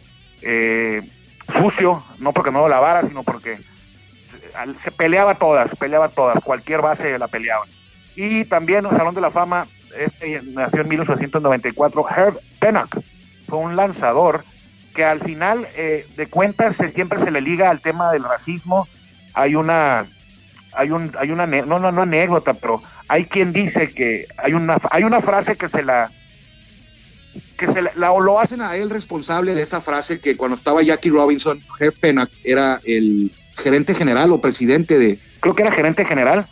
sucio, 1.59 2.03
no 2.19 2.31
porque 2.31 2.51
no 2.51 2.59
lo 2.59 2.69
lavara, 2.69 3.05
sino 3.07 3.23
porque 3.23 3.57
se 4.83 4.91
peleaba 4.91 5.35
todas, 5.35 5.69
peleaba 5.77 6.09
todas, 6.09 6.43
cualquier 6.43 6.81
base 6.81 7.17
la 7.17 7.27
peleaba. 7.27 7.65
Y 8.15 8.45
también 8.45 8.85
el 8.85 8.97
Salón 8.97 9.15
de 9.15 9.21
la 9.21 9.31
Fama, 9.31 9.67
este 9.97 10.41
nació 10.43 10.81
en 10.81 10.89
1894, 10.89 12.05
Herb 12.09 12.39
Pennock, 12.59 12.97
fue 13.47 13.59
un 13.59 13.75
lanzador 13.75 14.43
que 14.95 15.05
al 15.05 15.21
final 15.21 15.67
eh, 15.75 16.07
de 16.15 16.27
cuentas 16.27 16.75
siempre 16.95 17.23
se 17.23 17.31
le 17.31 17.41
liga 17.41 17.69
al 17.69 17.81
tema 17.81 18.11
del 18.11 18.23
racismo. 18.23 18.87
Hay 19.35 19.55
una, 19.55 20.07
hay 20.73 20.91
un, 20.91 21.11
hay 21.19 21.31
una, 21.31 21.45
no, 21.45 21.79
no, 21.79 21.91
no 21.91 22.01
anécdota, 22.01 22.55
pero 22.55 22.81
hay 23.07 23.25
quien 23.25 23.53
dice 23.53 23.91
que 23.91 24.25
hay 24.37 24.53
una, 24.53 24.77
hay 24.89 25.03
una 25.03 25.21
frase 25.21 25.55
que 25.55 25.69
se 25.69 25.83
la, 25.83 26.09
que 27.57 27.67
se 27.67 27.81
la, 27.81 27.91
lo 27.95 28.39
hacen 28.39 28.61
a 28.61 28.75
él 28.75 28.89
responsable 28.89 29.53
de 29.53 29.61
esa 29.61 29.81
frase 29.81 30.19
que 30.19 30.35
cuando 30.35 30.55
estaba 30.55 30.81
Jackie 30.81 31.11
Robinson, 31.11 31.61
Herb 31.79 31.93
Pennock 31.99 32.31
era 32.43 32.81
el 32.83 33.31
gerente 33.57 33.93
general 33.93 34.31
o 34.31 34.41
presidente 34.41 34.97
de, 34.97 35.19
creo 35.39 35.55
que 35.55 35.63
era 35.63 35.71
gerente 35.71 36.05
general 36.05 36.45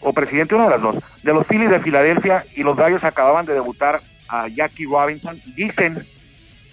o 0.00 0.12
presidente, 0.12 0.54
una 0.54 0.64
de 0.64 0.70
las 0.70 0.82
dos, 0.82 0.96
de 1.22 1.32
los 1.32 1.46
Phillies 1.46 1.70
de 1.70 1.80
Filadelfia 1.80 2.44
y 2.54 2.62
los 2.62 2.76
Gallos 2.76 3.02
acababan 3.04 3.46
de 3.46 3.54
debutar 3.54 4.00
a 4.28 4.48
Jackie 4.48 4.86
Robinson. 4.86 5.40
Dicen 5.56 6.06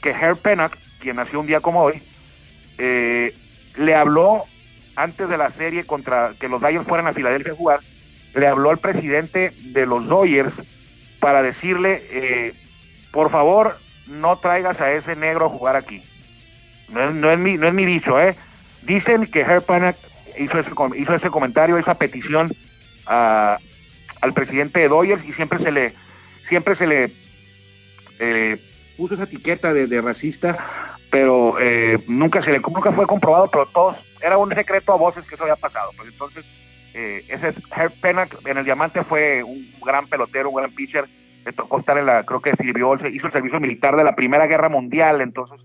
que 0.02 0.12
Herb 0.12 0.38
Pennock, 0.38 0.76
quien 1.00 1.16
nació 1.16 1.40
un 1.40 1.48
día 1.48 1.60
como 1.60 1.82
hoy, 1.82 2.02
eh, 2.78 3.34
le 3.78 3.96
habló 3.96 4.44
antes 4.96 5.28
de 5.30 5.38
la 5.38 5.50
serie 5.52 5.86
contra 5.86 6.34
que 6.40 6.48
los 6.48 6.62
Dodgers 6.62 6.88
fueran 6.88 7.08
a 7.08 7.14
Filadelfia 7.14 7.54
a 7.54 7.56
jugar, 7.56 7.80
le 8.36 8.48
habló 8.48 8.70
al 8.70 8.78
presidente 8.78 9.52
de 9.62 9.86
los 9.86 10.08
Dodgers 10.08 10.54
para 11.20 11.42
decirle, 11.42 12.04
eh, 12.12 12.54
por 13.12 13.32
favor, 13.32 13.78
no 14.08 14.38
traigas 14.38 14.80
a 14.82 14.92
ese 14.92 15.16
negro 15.16 15.46
a 15.46 15.50
jugar 15.50 15.76
aquí. 15.76 16.04
No 16.90 17.10
es, 17.10 17.16
no 17.16 17.32
es, 17.32 17.40
mi, 17.40 17.58
no 17.58 17.68
es 17.68 17.74
mi 17.74 17.86
dicho, 17.86 18.20
¿eh? 18.20 18.36
Dicen 18.86 19.28
que 19.28 19.42
Herb 19.42 19.64
hizo 20.38 20.60
ese, 20.60 20.72
hizo 20.98 21.16
ese 21.16 21.30
comentario, 21.30 21.78
esa 21.78 21.96
petición 21.96 22.52
al 23.06 24.34
presidente 24.34 24.80
de 24.80 24.88
Doyers 24.88 25.26
y 25.26 25.34
siempre 25.34 25.60
se 25.60 25.72
le, 25.72 25.94
siempre 26.48 26.76
se 26.76 26.88
le 26.88 27.12
eh, 28.20 28.58
puso 28.98 29.16
esa 29.16 29.24
etiqueta 29.24 29.74
de, 29.74 30.02
racista, 30.02 30.58
pero 31.12 31.60
eh, 31.60 32.00
nunca 32.08 32.42
se 32.42 32.52
le 32.52 32.60
nunca 32.60 32.92
fue 32.92 33.06
comprobado, 33.06 33.50
pero 33.52 33.66
todos 33.66 33.98
era 34.22 34.38
un 34.38 34.54
secreto 34.54 34.94
a 34.94 34.98
voces 34.98 35.26
que 35.26 35.36
eso 35.36 35.44
había 35.44 35.56
pasado. 35.56 35.92
Pues 35.98 36.10
entonces 36.10 36.46
eh, 36.94 37.26
ese 37.28 37.54
Herb 37.76 37.92
Pennock 38.02 38.48
en 38.48 38.58
el 38.58 38.66
Diamante 38.66 39.04
fue 39.04 39.44
un 39.44 39.68
gran 39.84 40.08
pelotero, 40.08 40.50
un 40.50 40.56
gran 40.56 40.72
pitcher. 40.72 41.06
Le 41.46 41.52
tocó 41.52 41.80
estar 41.80 41.98
en 41.98 42.06
la, 42.06 42.24
creo 42.24 42.42
que 42.42 42.56
sirvió, 42.56 42.94
hizo 42.96 43.28
el 43.28 43.34
servicio 43.34 43.60
militar 43.60 43.98
de 43.98 44.04
la 44.06 44.16
Primera 44.16 44.48
Guerra 44.48 44.70
Mundial, 44.70 45.20
entonces, 45.20 45.60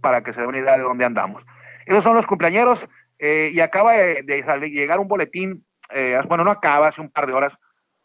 para 0.00 0.22
que 0.22 0.32
se 0.32 0.40
dé 0.40 0.46
una 0.46 0.58
idea 0.58 0.76
de 0.76 0.84
dónde 0.84 1.04
andamos. 1.04 1.42
Esos 1.86 2.02
son 2.04 2.16
los 2.16 2.26
cumpleaños 2.26 2.78
eh, 3.18 3.52
y 3.54 3.60
acaba 3.60 3.92
de, 3.92 4.22
llegar 4.70 4.98
un 4.98 5.06
boletín, 5.06 5.64
eh, 5.94 6.18
bueno, 6.26 6.42
no 6.42 6.50
acaba, 6.50 6.88
hace 6.88 7.00
un 7.00 7.08
par 7.10 7.26
de 7.28 7.32
horas, 7.32 7.52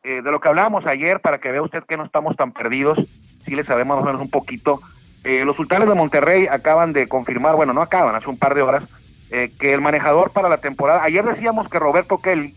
eh, 0.03 0.21
de 0.21 0.31
lo 0.31 0.39
que 0.39 0.47
hablábamos 0.47 0.85
ayer 0.85 1.19
para 1.19 1.39
que 1.39 1.51
vea 1.51 1.63
usted 1.63 1.83
que 1.83 1.97
no 1.97 2.05
estamos 2.05 2.35
tan 2.35 2.51
perdidos, 2.51 2.99
si 3.43 3.55
le 3.55 3.63
sabemos 3.63 3.97
más 3.97 4.03
o 4.03 4.05
menos 4.05 4.21
un 4.21 4.29
poquito. 4.29 4.79
los 5.23 5.55
sultanes 5.55 5.89
de 5.89 5.95
Monterrey 5.95 6.47
acaban 6.47 6.93
de 6.93 7.07
confirmar, 7.07 7.55
bueno, 7.55 7.73
no 7.73 7.81
acaban, 7.81 8.15
hace 8.15 8.29
un 8.29 8.37
par 8.37 8.53
de 8.53 8.61
horas, 8.61 8.83
que 9.29 9.73
el 9.73 9.81
manejador 9.81 10.31
para 10.31 10.47
la 10.47 10.59
temporada, 10.59 11.03
ayer 11.03 11.25
decíamos 11.25 11.67
que 11.67 11.79
Roberto 11.79 12.21
Kelly 12.21 12.53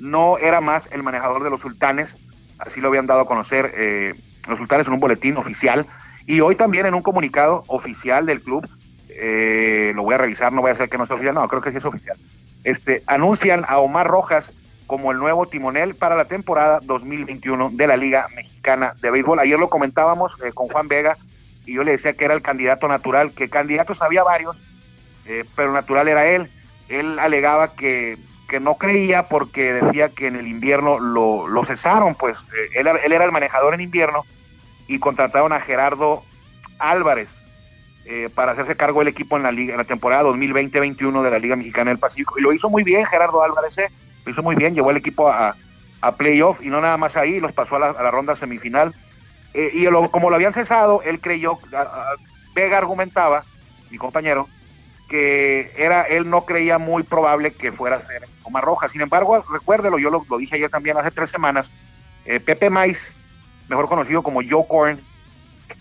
no 0.00 0.36
era 0.36 0.60
más 0.60 0.92
el 0.92 1.02
manejador 1.02 1.44
de 1.44 1.50
los 1.50 1.60
sultanes, 1.60 2.10
así 2.58 2.80
lo 2.80 2.88
habían 2.88 3.06
dado 3.06 3.20
a 3.20 3.26
conocer 3.26 3.72
los 4.48 4.58
sultanes 4.58 4.86
en 4.86 4.92
un 4.92 4.98
boletín 4.98 5.36
oficial, 5.36 5.86
y 6.26 6.40
hoy 6.40 6.56
también 6.56 6.84
en 6.86 6.94
un 6.94 7.02
comunicado 7.02 7.62
oficial 7.68 8.26
del 8.26 8.42
club 8.42 8.68
eh, 9.16 9.92
lo 9.94 10.02
voy 10.02 10.14
a 10.14 10.18
revisar, 10.18 10.52
no 10.52 10.60
voy 10.60 10.70
a 10.70 10.76
ser 10.76 10.88
que 10.88 10.98
no 10.98 11.06
sea 11.06 11.16
oficial, 11.16 11.34
no, 11.34 11.48
creo 11.48 11.62
que 11.62 11.70
sí 11.70 11.78
es 11.78 11.84
oficial. 11.84 12.16
Este, 12.64 13.02
anuncian 13.06 13.64
a 13.66 13.78
Omar 13.78 14.06
Rojas 14.06 14.44
como 14.86 15.12
el 15.12 15.18
nuevo 15.18 15.46
timonel 15.46 15.94
para 15.94 16.16
la 16.16 16.24
temporada 16.24 16.80
2021 16.82 17.70
de 17.72 17.86
la 17.86 17.96
Liga 17.96 18.26
Mexicana 18.34 18.94
de 19.00 19.10
Béisbol. 19.10 19.38
Ayer 19.38 19.58
lo 19.58 19.70
comentábamos 19.70 20.32
eh, 20.44 20.52
con 20.52 20.68
Juan 20.68 20.88
Vega 20.88 21.16
y 21.64 21.74
yo 21.74 21.84
le 21.84 21.92
decía 21.92 22.12
que 22.12 22.24
era 22.24 22.34
el 22.34 22.42
candidato 22.42 22.88
natural, 22.88 23.32
que 23.32 23.48
candidatos 23.48 24.02
había 24.02 24.24
varios, 24.24 24.56
eh, 25.26 25.44
pero 25.54 25.72
natural 25.72 26.08
era 26.08 26.26
él. 26.26 26.50
Él 26.88 27.18
alegaba 27.20 27.74
que, 27.74 28.18
que, 28.48 28.58
no 28.58 28.74
creía 28.74 29.28
porque 29.28 29.74
decía 29.74 30.08
que 30.08 30.26
en 30.26 30.34
el 30.34 30.48
invierno 30.48 30.98
lo, 30.98 31.46
lo 31.46 31.64
cesaron, 31.64 32.16
pues 32.16 32.36
él, 32.74 32.88
él 32.88 33.12
era 33.12 33.24
el 33.24 33.30
manejador 33.30 33.74
en 33.74 33.80
invierno 33.80 34.24
y 34.88 34.98
contrataron 34.98 35.52
a 35.52 35.60
Gerardo 35.60 36.24
Álvarez, 36.80 37.28
eh, 38.12 38.28
para 38.28 38.50
hacerse 38.50 38.74
cargo 38.74 38.98
del 38.98 39.06
equipo 39.06 39.36
en 39.36 39.44
la 39.44 39.52
liga 39.52 39.70
en 39.72 39.78
la 39.78 39.84
temporada 39.84 40.24
2020-21 40.24 41.22
de 41.22 41.30
la 41.30 41.38
Liga 41.38 41.54
Mexicana 41.54 41.92
del 41.92 42.00
Pacífico. 42.00 42.40
Y 42.40 42.42
lo 42.42 42.52
hizo 42.52 42.68
muy 42.68 42.82
bien 42.82 43.06
Gerardo 43.06 43.40
Álvarez, 43.40 43.78
eh, 43.78 43.86
lo 44.24 44.32
hizo 44.32 44.42
muy 44.42 44.56
bien, 44.56 44.74
llevó 44.74 44.90
el 44.90 44.96
equipo 44.96 45.28
a, 45.28 45.54
a 46.00 46.12
playoff 46.16 46.60
y 46.60 46.70
no 46.70 46.80
nada 46.80 46.96
más 46.96 47.14
ahí, 47.14 47.38
los 47.38 47.52
pasó 47.52 47.76
a 47.76 47.78
la, 47.78 48.10
ronda 48.10 48.34
semifinal. 48.34 48.92
Eh, 49.54 49.70
y 49.74 49.86
como 50.08 50.28
lo 50.28 50.34
habían 50.34 50.52
cesado, 50.52 51.02
él 51.02 51.20
creyó, 51.20 51.56
Vega 52.52 52.78
argumentaba, 52.78 53.44
mi 53.92 53.96
compañero, 53.96 54.48
que 55.08 55.70
era 55.76 56.02
él 56.02 56.28
no 56.28 56.44
creía 56.44 56.78
muy 56.78 57.04
probable 57.04 57.52
que 57.52 57.70
fuera 57.70 57.98
a 57.98 58.06
ser 58.08 58.24
Omar 58.42 58.64
Rojas. 58.64 58.90
Sin 58.90 59.02
embargo, 59.02 59.44
recuérdelo, 59.52 60.00
yo 60.00 60.10
lo, 60.10 60.26
lo 60.28 60.38
dije 60.38 60.56
ayer 60.56 60.68
también 60.68 60.98
hace 60.98 61.12
tres 61.12 61.30
semanas, 61.30 61.68
Pepe 62.24 62.70
Mais, 62.70 62.98
mejor 63.68 63.88
conocido 63.88 64.24
como 64.24 64.40
Joe 64.42 64.66
Corn, 64.68 64.98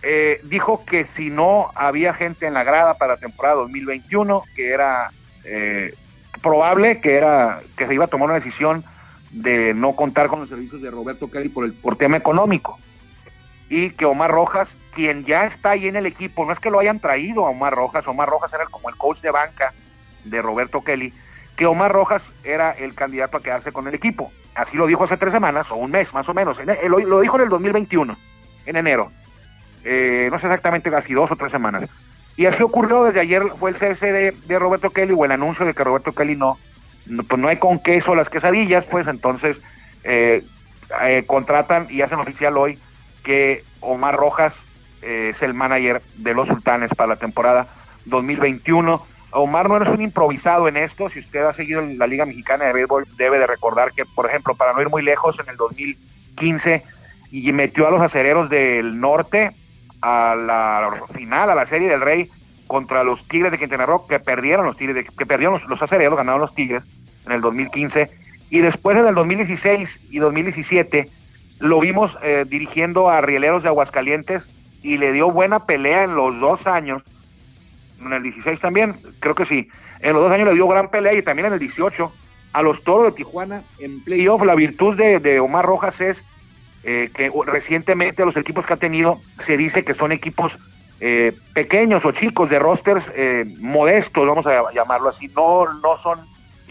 eh, 0.02 0.42
dijo 0.44 0.84
que 0.86 1.08
si 1.16 1.30
no 1.30 1.72
había 1.76 2.14
gente 2.14 2.48
en 2.48 2.54
la 2.54 2.64
grada 2.64 2.96
para 2.96 3.16
la 3.16 3.20
temporada 3.20 3.56
2021, 3.56 4.44
que 4.56 4.72
era 4.72 5.12
eh, 5.44 5.94
probable 6.42 7.02
que 7.02 7.16
era 7.16 7.62
que 7.78 7.88
se 7.88 7.94
iba 7.94 8.06
a 8.06 8.08
tomar 8.08 8.30
una 8.30 8.40
decisión 8.40 8.84
de 9.32 9.74
no 9.74 9.94
contar 9.94 10.28
con 10.28 10.40
los 10.40 10.50
servicios 10.50 10.82
de 10.82 10.90
Roberto 10.90 11.30
Kelly 11.30 11.50
por 11.50 11.66
el 11.66 11.74
por 11.74 11.98
tema 11.98 12.18
económico 12.18 12.78
y 13.70 13.92
que 13.92 14.06
Omar 14.06 14.32
Rojas, 14.32 14.68
quien 14.96 15.26
ya 15.26 15.46
está 15.46 15.72
ahí 15.72 15.88
en 15.88 15.96
el 15.96 16.08
equipo, 16.08 16.46
no 16.46 16.54
es 16.54 16.60
que 16.60 16.72
lo 16.72 16.80
hayan 16.80 17.00
traído 17.00 17.46
a 17.46 17.50
Omar 17.50 17.74
Rojas, 17.74 18.08
Omar 18.08 18.28
Rojas 18.28 18.52
era 18.54 18.66
como 18.66 18.90
el 18.90 18.96
coach 18.96 19.22
de 19.22 19.32
banca 19.32 19.74
de 20.26 20.42
Roberto 20.42 20.82
Kelly, 20.82 21.14
que 21.56 21.66
Omar 21.66 21.92
Rojas 21.92 22.24
era 22.44 22.72
el 22.72 22.96
candidato 22.96 23.38
a 23.38 23.44
quedarse 23.44 23.72
con 23.72 23.88
el 23.88 23.94
equipo. 23.94 24.32
Así 24.56 24.76
lo 24.76 24.88
dijo 24.88 25.04
hace 25.04 25.18
tres 25.18 25.32
semanas 25.32 25.68
o 25.70 25.76
un 25.76 25.92
mes 25.92 26.12
más 26.14 26.28
o 26.28 26.34
menos. 26.34 26.58
Lo 26.88 27.20
dijo 27.20 27.36
en 27.36 27.44
el 27.44 27.50
2021, 27.50 28.18
en 28.66 28.76
enero. 28.76 29.10
Eh, 29.84 30.28
no 30.32 30.40
sé 30.40 30.48
exactamente, 30.48 30.92
casi 30.92 31.14
dos 31.14 31.32
o 31.32 31.36
tres 31.36 31.52
semanas. 31.52 31.90
Y 32.36 32.46
así 32.46 32.64
ocurrió 32.64 33.04
desde 33.04 33.20
ayer, 33.20 33.44
fue 33.60 33.72
el 33.72 33.78
cese 33.78 34.12
de, 34.12 34.60
Roberto 34.60 34.90
Kelly 34.92 35.14
o 35.18 35.26
el 35.26 35.32
anuncio 35.32 35.66
de 35.66 35.74
que 35.74 35.84
Roberto 35.84 36.14
Kelly 36.14 36.36
no, 36.36 36.58
pues 37.28 37.40
no 37.40 37.48
hay 37.48 37.58
con 37.58 37.80
queso 37.80 38.16
las 38.16 38.30
quesadillas, 38.30 38.86
pues 38.86 39.08
entonces 39.08 39.58
eh, 40.04 40.44
eh, 41.02 41.24
contratan 41.28 41.88
y 41.90 42.02
hacen 42.02 42.20
oficial 42.20 42.58
hoy 42.58 42.78
que 43.24 43.64
Omar 43.82 44.16
Rojas 44.16 44.54
es 45.02 45.42
el 45.42 45.54
manager 45.54 46.02
de 46.18 46.34
los 46.34 46.48
Sultanes 46.48 46.90
para 46.94 47.08
la 47.08 47.16
temporada 47.16 47.68
2021. 48.06 49.06
Omar 49.32 49.70
no 49.70 49.82
es 49.82 49.88
un 49.88 50.02
improvisado 50.02 50.68
en 50.68 50.78
esto, 50.78 51.10
si 51.10 51.20
usted 51.20 51.42
ha 51.42 51.54
seguido 51.54 51.82
la 51.82 52.08
Liga 52.08 52.26
Mexicana 52.26 52.66
de 52.66 52.74
Béisbol 52.74 53.08
debe 53.16 53.40
de 53.40 53.48
recordar 53.48 53.94
que, 53.94 54.04
por 54.06 54.28
ejemplo, 54.28 54.56
para 54.56 54.74
no 54.74 54.82
ir 54.82 54.90
muy 54.90 55.04
lejos, 55.04 55.38
en 55.40 55.50
el 55.50 55.58
2015 55.58 56.84
y 57.32 57.52
metió 57.54 57.88
a 57.88 57.92
los 57.92 58.02
acereros 58.02 58.50
del 58.50 59.00
norte 59.00 59.52
a 60.02 60.36
la 60.36 60.92
final, 61.14 61.50
a 61.50 61.56
la 61.56 61.68
Serie 61.68 61.90
del 61.90 62.02
Rey 62.02 62.30
contra 62.68 63.04
los 63.04 63.28
Tigres 63.28 63.52
de 63.52 63.58
Quintana 63.58 63.86
Roo, 63.86 64.06
que 64.08 64.20
perdieron 64.20 64.66
los 64.66 64.78
Tigres, 64.78 65.06
que 65.18 65.26
perdieron 65.26 65.62
los, 65.68 65.82
acereros, 65.82 66.18
ganaron 66.18 66.42
los 66.42 66.54
Tigres 66.54 66.84
en 67.26 67.32
el 67.34 67.42
2015, 67.42 68.10
y 68.50 68.60
después 68.60 68.98
en 68.98 69.08
el 69.08 69.16
2016 69.16 69.90
y 70.10 70.20
2017 70.20 71.06
lo 71.60 71.80
vimos 71.80 72.18
eh, 72.24 72.46
dirigiendo 72.48 73.10
a 73.10 73.22
Rieleros 73.22 73.64
de 73.64 73.70
Aguascalientes 73.70 74.44
y 74.82 74.98
le 74.98 75.12
dio 75.12 75.32
buena 75.32 75.66
pelea 75.66 76.04
en 76.04 76.16
los 76.16 76.40
dos 76.40 76.66
años 76.66 77.04
en 78.06 78.14
el 78.14 78.24
16 78.24 78.60
también, 78.60 78.96
creo 79.20 79.36
que 79.36 79.46
sí. 79.46 79.68
En 80.00 80.14
los 80.14 80.24
dos 80.24 80.32
años 80.32 80.48
le 80.48 80.54
dio 80.54 80.68
gran 80.68 80.90
pelea 80.90 81.14
y 81.14 81.22
también 81.22 81.48
en 81.48 81.54
el 81.54 81.60
18 81.60 82.12
a 82.54 82.62
los 82.62 82.84
Toros 82.84 83.12
de 83.12 83.18
Tijuana 83.18 83.64
en 83.80 84.04
playoff. 84.04 84.44
La 84.44 84.56
virtud 84.56 84.96
de, 84.96 85.40
Omar 85.40 85.66
Rojas 85.66 86.00
es 86.00 86.18
eh, 86.84 87.10
que 87.14 87.32
recientemente 87.46 88.26
los 88.26 88.38
equipos 88.38 88.66
que 88.66 88.74
ha 88.74 88.78
tenido 88.78 89.20
se 89.46 89.58
dice 89.58 89.84
que 89.84 89.94
son 89.94 90.12
equipos 90.12 90.58
eh, 91.02 91.34
pequeños 91.54 92.04
o 92.06 92.12
chicos 92.12 92.50
de 92.50 92.58
rosters 92.58 93.04
eh, 93.16 93.46
modestos, 93.60 94.28
vamos 94.28 94.46
a 94.46 94.72
llamarlo 94.72 95.10
así, 95.10 95.28
no, 95.36 95.66
no 95.74 95.98
son 96.02 96.20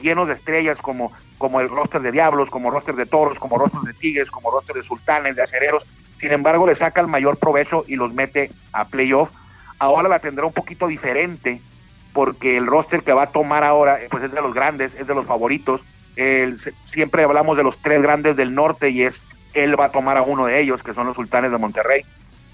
llenos 0.01 0.29
de 0.29 0.35
estrellas 0.35 0.79
como, 0.79 1.13
como 1.37 1.61
el 1.61 1.69
roster 1.69 2.01
de 2.01 2.13
Diablos, 2.13 2.49
como 2.49 2.71
roster 2.71 2.95
de 2.95 3.07
Toros, 3.07 3.39
como 3.39 3.59
roster 3.59 3.81
de 3.81 3.93
Tigres, 3.95 4.31
como 4.31 4.51
roster 4.51 4.77
de 4.77 4.83
Sultanes, 4.83 5.37
de 5.37 5.43
Acereros. 5.43 5.85
Sin 6.21 6.33
embargo, 6.33 6.67
le 6.67 6.75
saca 6.75 7.01
el 7.01 7.07
mayor 7.07 7.37
provecho 7.37 7.85
y 7.87 7.97
los 7.97 8.13
mete 8.13 8.51
a 8.73 8.85
playoff. 8.87 9.31
Ahora 9.79 10.09
la 10.09 10.19
tendrá 10.19 10.47
un 10.47 10.53
poquito 10.53 10.87
diferente 10.89 11.61
porque 12.13 12.57
el 12.57 12.67
roster 12.67 13.03
que 13.03 13.13
va 13.13 13.25
a 13.25 13.33
tomar 13.33 13.63
ahora 13.63 13.99
pues 14.11 14.25
es 14.25 14.33
de 14.33 14.41
los 14.41 14.55
grandes, 14.55 14.93
es 14.95 15.07
de 15.07 15.15
los 15.15 15.27
favoritos. 15.27 15.81
siempre 16.93 17.25
hablamos 17.25 17.57
de 17.57 17.63
los 17.63 17.79
tres 17.81 18.03
grandes 18.03 18.37
del 18.37 18.55
norte 18.55 18.91
y 18.91 19.03
es 19.03 19.15
él 19.65 19.79
va 19.79 19.87
a 19.87 19.91
tomar 19.91 20.17
a 20.17 20.23
uno 20.23 20.47
de 20.47 20.61
ellos, 20.61 20.83
que 20.83 20.95
son 20.95 21.07
los 21.07 21.17
sultanes 21.17 21.51
de 21.51 21.59
Monterrey. 21.59 22.03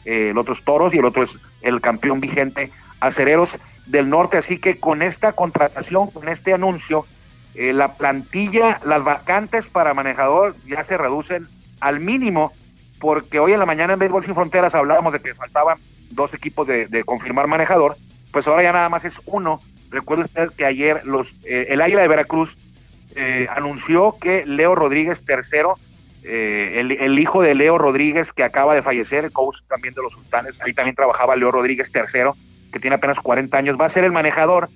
Eh, 0.05 0.31
el 0.31 0.39
otro 0.39 0.55
es 0.55 0.65
Toros 0.65 0.95
y 0.95 0.99
el 0.99 1.05
otro 1.05 1.23
es 1.23 1.31
el 1.63 1.81
campeón 1.81 2.21
vigente 2.21 2.71
Acereros 3.01 3.49
del 3.87 4.09
Norte. 4.09 4.39
Así 4.39 4.59
que 4.59 4.79
con 4.79 5.03
esta 5.03 5.33
contratación, 5.33 6.11
con 6.11 6.29
este 6.29 6.53
anuncio, 6.53 7.07
eh, 7.55 7.73
la 7.73 7.95
plantilla, 7.95 8.81
las 8.85 9.03
vacantes 9.05 9.65
para 9.67 9.95
manejador 9.95 10.55
ya 10.67 10.85
se 10.85 10.97
reducen 10.97 11.47
al 11.81 12.01
mínimo, 12.01 12.53
porque 12.99 13.39
hoy 13.39 13.53
en 13.53 13.61
la 13.61 13.67
mañana 13.67 13.95
en 13.95 13.99
Béisbol 13.99 14.25
Sin 14.25 14.35
Fronteras 14.35 14.75
hablábamos 14.75 15.13
de 15.13 15.21
que 15.21 15.35
faltaban 15.35 15.79
dos 16.11 16.33
equipos 16.33 16.67
de, 16.67 17.05
confirmar 17.05 17.47
manejador, 17.49 17.97
pues 18.31 18.47
ahora 18.47 18.63
ya 18.63 18.73
nada 18.73 18.89
más 18.89 19.05
es 19.05 19.15
uno. 19.27 19.61
Recuerde 19.91 20.25
usted 20.25 20.51
que 20.57 20.65
ayer 20.65 21.05
los, 21.05 21.29
eh, 21.45 21.67
el 21.71 21.81
Águila 21.81 22.03
de 22.03 22.09
Veracruz 22.09 22.57
anunció 23.49 24.17
que 24.21 24.45
Leo 24.45 24.75
Rodríguez 24.75 25.25
tercero 25.25 25.77
eh, 26.27 26.81
el, 26.81 27.19
hijo 27.19 27.43
de 27.43 27.55
Leo 27.55 27.77
Rodríguez, 27.77 28.33
que 28.33 28.45
acaba 28.45 28.75
de 28.75 28.81
fallecer, 28.81 29.31
coach 29.31 29.59
también 29.69 29.93
de 29.93 30.01
los 30.01 30.13
sultanes, 30.13 30.61
ahí 30.63 30.73
también 30.73 30.97
trabajaba 30.97 31.37
Leo 31.37 31.51
Rodríguez 31.51 31.93
tercero, 31.93 32.35
que 32.73 32.81
tiene 32.81 32.97
apenas 32.97 33.19
40 33.19 33.55
años, 33.57 33.79
va 33.79 33.87
a 33.87 33.93
ser 33.93 34.05
el 34.05 34.13
manejador, 34.13 34.71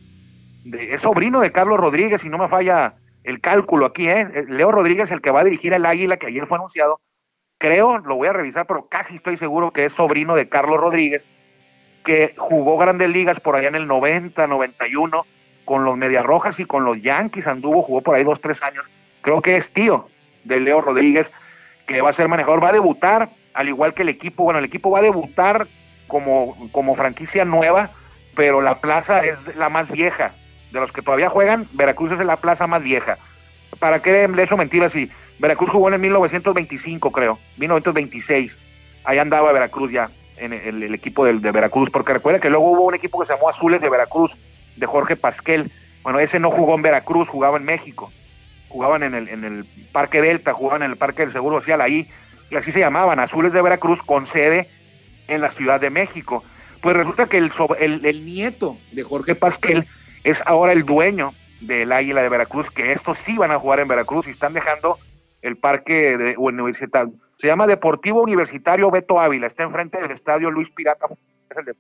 es 0.67 1.01
sobrino 1.01 1.41
de 1.41 1.51
Carlos 1.51 1.81
Rodríguez, 1.81 2.23
y 2.23 2.29
no 2.29 2.37
me 2.37 2.49
falla 2.49 2.95
el 3.25 3.41
cálculo 3.41 3.87
aquí, 3.87 4.09
¿eh? 4.09 4.29
¿eh? 4.35 4.45
Leo 4.47 4.71
Rodríguez, 4.73 5.11
el 5.11 5.23
que 5.23 5.31
va 5.31 5.41
a 5.41 5.45
dirigir 5.45 5.73
el 5.73 5.87
Águila, 5.87 6.19
que 6.19 6.27
ayer 6.27 6.47
fue 6.47 6.59
anunciado, 6.59 7.01
creo, 7.57 7.97
lo 7.97 8.17
voy 8.17 8.29
a 8.29 8.35
revisar, 8.35 8.67
pero 8.67 8.87
casi 8.87 9.17
estoy 9.17 9.39
seguro 9.39 9.71
que 9.71 9.87
es 9.87 9.93
sobrino 9.95 10.35
de 10.35 10.51
Carlos 10.51 10.79
Rodríguez, 10.79 11.25
que 12.05 12.35
jugó 12.37 12.77
grandes 12.77 13.09
ligas 13.09 13.41
por 13.41 13.57
allá 13.57 13.69
en 13.69 13.75
el 13.75 13.87
90, 13.87 14.47
91, 14.47 15.25
con 15.65 15.85
los 15.85 15.97
Medias 15.97 16.27
Rojas 16.27 16.61
y 16.61 16.67
con 16.67 16.85
los 16.85 17.01
Yankees, 17.01 17.47
anduvo, 17.47 17.83
jugó 17.83 18.03
por 18.03 18.17
ahí 18.17 18.25
dos, 18.25 18.41
tres 18.43 18.63
años, 18.63 18.85
creo 19.23 19.41
que 19.41 19.57
es 19.57 19.69
tío 19.73 20.09
de 20.49 20.61
Leo 20.61 20.81
Rodríguez, 20.81 21.27
que 21.87 22.01
va 22.01 22.11
a 22.11 22.15
ser 22.15 22.27
manejador, 22.29 22.63
va 22.63 22.71
a 22.71 22.73
debutar, 22.73 23.29
al 23.55 23.69
igual 23.69 23.95
que 23.95 24.03
el 24.03 24.09
equipo, 24.09 24.45
bueno, 24.45 24.59
el 24.59 24.65
equipo 24.65 24.91
va 24.91 24.99
a 24.99 25.03
debutar 25.03 25.67
como, 26.07 26.57
como 26.73 26.97
franquicia 26.97 27.45
nueva, 27.45 27.91
pero 28.35 28.61
la 28.63 28.81
plaza 28.81 29.21
es 29.21 29.39
la 29.57 29.69
más 29.69 29.91
vieja. 29.91 30.33
De 30.73 30.81
los 30.81 30.93
que 30.93 31.03
todavía 31.03 31.31
juegan, 31.31 31.67
Veracruz 31.73 32.13
es 32.13 32.25
la 32.25 32.37
plaza 32.37 32.67
más 32.67 32.83
vieja. 32.83 33.17
¿Para 33.79 34.01
qué 34.01 34.27
le 34.29 34.43
hecho 34.43 34.57
mentiras? 34.57 34.93
Si 34.93 35.11
Veracruz 35.39 35.71
jugó 35.71 35.89
en 35.89 35.95
el 35.95 36.01
1925, 36.01 37.11
creo, 37.11 37.39
1926. 37.57 38.53
Ahí 39.05 39.19
andaba 39.19 39.53
Veracruz 39.53 39.91
ya, 39.91 40.11
en 40.37 40.53
el, 40.53 40.95
equipo 40.95 41.25
del, 41.25 41.41
de 41.41 41.51
Veracruz, 41.51 41.91
porque 41.91 42.13
recuerda 42.13 42.41
que 42.41 42.51
luego 42.51 42.71
hubo 42.71 42.85
un 42.85 42.95
equipo 42.95 43.21
que 43.21 43.27
se 43.27 43.33
llamó 43.33 43.49
Azules 43.49 43.81
de 43.81 43.89
Veracruz, 43.89 44.33
de 44.77 44.87
Jorge 44.87 45.17
Pasquel. 45.17 45.71
Bueno, 46.03 46.19
ese 46.19 46.39
no 46.39 46.51
jugó 46.51 46.75
en 46.75 46.83
Veracruz, 46.83 47.29
jugaba 47.29 47.57
en 47.57 47.65
México 47.65 48.13
jugaban 48.69 49.03
en 49.03 49.15
el, 49.15 49.29
en 49.29 49.45
el 49.45 49.65
Parque 49.93 50.21
Delta, 50.21 50.53
jugaban 50.53 50.83
en 50.83 50.93
el 50.93 50.97
Parque 50.97 51.25
del 51.25 51.33
Seguro 51.33 51.61
Social, 51.61 51.81
ahí, 51.81 52.09
y 52.51 52.57
así 52.57 52.73
se 52.73 52.81
llamaban, 52.81 53.19
Azules 53.19 53.53
de 53.53 53.63
Veracruz, 53.63 54.03
con 54.03 54.27
sede 54.29 54.69
en 55.27 55.41
la 55.41 55.51
Ciudad 55.53 55.81
de 55.81 55.91
México. 55.91 56.45
Pues 56.81 56.97
resulta 56.97 57.27
que 57.27 57.39
el, 57.39 57.51
el, 57.81 58.25
nieto 58.25 58.77
de 58.93 59.03
Jorge 59.03 59.35
Pasquel 59.35 59.85
es 60.25 60.39
ahora 60.47 60.73
el 60.73 60.85
dueño 60.85 61.33
del 61.61 61.93
Águila 61.93 62.23
de 62.23 62.29
Veracruz, 62.29 62.71
que 62.71 62.93
estos 62.93 63.19
sí 63.27 63.37
van 63.37 63.51
a 63.51 63.59
jugar 63.59 63.81
en 63.81 63.89
Veracruz 63.89 64.27
y 64.29 64.31
están 64.31 64.53
dejando 64.53 64.99
el 65.43 65.57
parque 65.57 66.17
de, 66.17 66.37
universitario. 66.37 67.13
Se 67.41 67.47
llama 67.47 67.67
Deportivo 67.67 68.23
Universitario 68.23 68.91
Beto 68.91 69.21
Ávila, 69.21 69.47
está 69.47 69.65
enfrente 69.65 70.01
del 70.01 70.13
estadio 70.13 70.51
Luis 70.51 70.69
Pirata, 70.71 71.07
es 71.51 71.57
el 71.57 71.65
de 71.65 71.75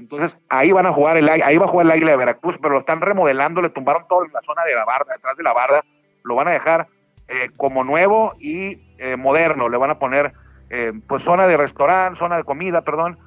entonces 0.00 0.32
ahí 0.48 0.72
van 0.72 0.86
a 0.86 0.92
jugar 0.92 1.16
el 1.18 1.28
ahí 1.28 1.56
va 1.58 1.66
a 1.66 1.68
jugar 1.68 1.86
el 1.86 1.92
Águila 1.92 2.12
de 2.12 2.16
Veracruz, 2.16 2.56
pero 2.60 2.74
lo 2.74 2.80
están 2.80 3.00
remodelando, 3.00 3.60
le 3.60 3.68
tumbaron 3.68 4.08
toda 4.08 4.26
la 4.32 4.40
zona 4.40 4.64
de 4.64 4.74
la 4.74 4.84
barda, 4.84 5.12
detrás 5.12 5.36
de 5.36 5.42
la 5.42 5.52
barda, 5.52 5.84
lo 6.24 6.34
van 6.34 6.48
a 6.48 6.52
dejar 6.52 6.86
eh, 7.28 7.50
como 7.56 7.84
nuevo 7.84 8.32
y 8.40 8.78
eh, 8.98 9.16
moderno, 9.16 9.68
le 9.68 9.76
van 9.76 9.90
a 9.90 9.98
poner 9.98 10.32
eh, 10.70 10.92
pues 11.06 11.22
zona 11.22 11.46
de 11.46 11.56
restaurante, 11.56 12.18
zona 12.18 12.38
de 12.38 12.44
comida, 12.44 12.80
perdón, 12.80 13.18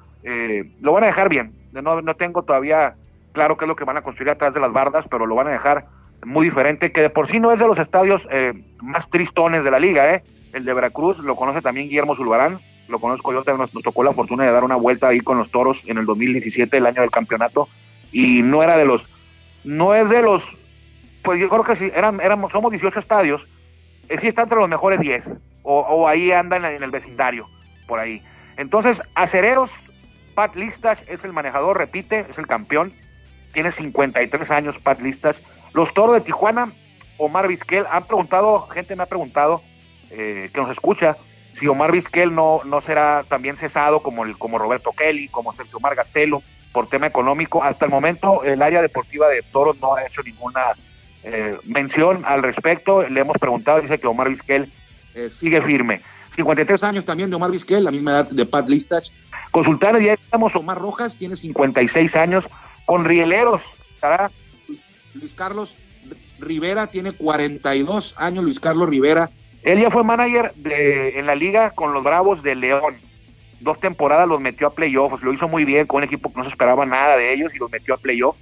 lo 0.80 0.92
van 0.92 1.04
a 1.04 1.08
dejar 1.08 1.28
bien. 1.28 1.52
No, 1.72 2.00
no 2.00 2.14
tengo 2.14 2.42
todavía 2.42 2.94
claro 3.32 3.58
qué 3.58 3.66
es 3.66 3.68
lo 3.68 3.76
que 3.76 3.84
van 3.84 3.98
a 3.98 4.02
construir 4.02 4.30
atrás 4.30 4.54
de 4.54 4.60
las 4.60 4.72
bardas, 4.72 5.04
pero 5.10 5.26
lo 5.26 5.34
van 5.34 5.48
a 5.48 5.50
dejar 5.50 5.84
muy 6.24 6.46
diferente, 6.46 6.92
que 6.92 7.02
de 7.02 7.10
por 7.10 7.30
sí 7.30 7.38
no 7.38 7.52
es 7.52 7.58
de 7.58 7.66
los 7.66 7.78
estadios 7.78 8.22
más 8.80 9.08
tristones 9.10 9.64
de 9.64 9.70
la 9.70 9.78
liga, 9.78 10.22
El 10.54 10.64
de 10.64 10.72
Veracruz 10.72 11.18
lo 11.18 11.36
conoce 11.36 11.60
también 11.60 11.88
Guillermo 11.88 12.16
Zulbarán, 12.16 12.58
lo 12.88 12.98
conozco 12.98 13.32
yo, 13.32 13.42
nos, 13.56 13.70
tocó 13.70 14.02
la 14.04 14.12
fortuna 14.12 14.44
de 14.44 14.52
dar 14.52 14.64
una 14.64 14.76
vuelta 14.76 15.08
ahí 15.08 15.20
con 15.20 15.38
los 15.38 15.50
toros 15.50 15.80
en 15.86 15.98
el 15.98 16.06
2017, 16.06 16.76
el 16.76 16.86
año 16.86 17.00
del 17.00 17.10
campeonato, 17.10 17.68
y 18.12 18.42
no 18.42 18.62
era 18.62 18.76
de 18.76 18.84
los, 18.84 19.02
no 19.64 19.94
es 19.94 20.08
de 20.08 20.22
los, 20.22 20.42
pues 21.22 21.40
yo 21.40 21.48
creo 21.48 21.64
que 21.64 21.76
sí, 21.76 21.90
eran, 21.94 22.20
éramos, 22.20 22.52
somos 22.52 22.70
18 22.70 23.00
estadios, 23.00 23.42
eh, 24.08 24.18
sí 24.20 24.28
está 24.28 24.42
entre 24.42 24.58
los 24.58 24.68
mejores 24.68 25.00
10, 25.00 25.24
o, 25.62 26.06
ahí 26.06 26.30
anda 26.30 26.56
en, 26.56 26.82
el 26.82 26.90
vecindario, 26.90 27.46
por 27.86 27.98
ahí. 27.98 28.20
Entonces, 28.58 29.00
Acereros, 29.14 29.70
Pat 30.34 30.54
Listas 30.56 30.98
es 31.08 31.24
el 31.24 31.32
manejador, 31.32 31.78
repite, 31.78 32.26
es 32.30 32.36
el 32.36 32.46
campeón, 32.46 32.92
tiene 33.54 33.72
53 33.72 34.50
años 34.50 34.76
Pat 34.82 35.00
Listas. 35.00 35.36
Los 35.72 35.94
toros 35.94 36.16
de 36.16 36.20
Tijuana, 36.20 36.70
Omar 37.16 37.48
Vizquel, 37.48 37.86
han 37.90 38.04
preguntado, 38.04 38.66
gente 38.68 38.94
me 38.94 39.04
ha 39.04 39.06
preguntado, 39.06 39.62
eh, 40.10 40.50
que 40.52 40.60
nos 40.60 40.70
escucha, 40.70 41.16
si 41.58 41.66
Omar 41.66 41.92
Vizquel 41.92 42.34
no, 42.34 42.60
no 42.64 42.80
será 42.82 43.24
también 43.28 43.56
cesado 43.56 44.00
como, 44.00 44.24
el, 44.24 44.36
como 44.36 44.58
Roberto 44.58 44.92
Kelly, 44.92 45.28
como 45.28 45.52
Sergio 45.54 45.80
Margatelo, 45.80 46.42
por 46.72 46.88
tema 46.88 47.06
económico. 47.06 47.62
Hasta 47.62 47.84
el 47.84 47.90
momento 47.90 48.42
el 48.44 48.60
área 48.62 48.82
deportiva 48.82 49.28
de 49.28 49.42
Toros 49.42 49.80
no 49.80 49.94
ha 49.94 50.04
hecho 50.04 50.22
ninguna 50.22 50.72
eh, 51.22 51.56
mención 51.64 52.24
al 52.26 52.42
respecto. 52.42 53.08
Le 53.08 53.20
hemos 53.20 53.38
preguntado, 53.38 53.80
dice 53.80 53.98
que 53.98 54.06
Omar 54.06 54.28
Vizquel 54.28 54.70
eh, 55.14 55.30
sigue 55.30 55.62
firme. 55.62 56.00
53 56.36 56.82
años 56.82 57.04
también 57.04 57.30
de 57.30 57.36
Omar 57.36 57.50
Vizquel, 57.50 57.84
la 57.84 57.92
misma 57.92 58.10
edad 58.10 58.30
de 58.30 58.44
Pat 58.46 58.68
Listas. 58.68 59.12
Consultar, 59.50 60.00
ya 60.02 60.14
estamos, 60.14 60.54
Omar 60.56 60.78
Rojas 60.78 61.16
tiene 61.16 61.36
56 61.36 62.16
años, 62.16 62.44
con 62.86 63.04
Rieleros, 63.04 63.62
estará 63.94 64.30
Luis 65.14 65.32
Carlos 65.34 65.76
Rivera, 66.40 66.88
tiene 66.88 67.12
42 67.12 68.14
años, 68.18 68.44
Luis 68.44 68.58
Carlos 68.58 68.88
Rivera, 68.88 69.30
él 69.64 69.80
ya 69.80 69.90
fue 69.90 70.04
manager 70.04 70.52
de, 70.56 71.18
en 71.18 71.26
la 71.26 71.34
liga 71.34 71.70
con 71.70 71.94
los 71.94 72.04
Bravos 72.04 72.42
de 72.42 72.54
León. 72.54 72.96
Dos 73.60 73.80
temporadas 73.80 74.28
los 74.28 74.38
metió 74.38 74.66
a 74.66 74.74
playoffs, 74.74 75.22
lo 75.22 75.32
hizo 75.32 75.48
muy 75.48 75.64
bien 75.64 75.86
con 75.86 75.98
un 75.98 76.04
equipo 76.04 76.30
que 76.30 76.36
no 76.36 76.44
se 76.44 76.50
esperaba 76.50 76.84
nada 76.84 77.16
de 77.16 77.32
ellos 77.32 77.54
y 77.54 77.58
los 77.58 77.72
metió 77.72 77.94
a 77.94 77.98
playoffs. 77.98 78.38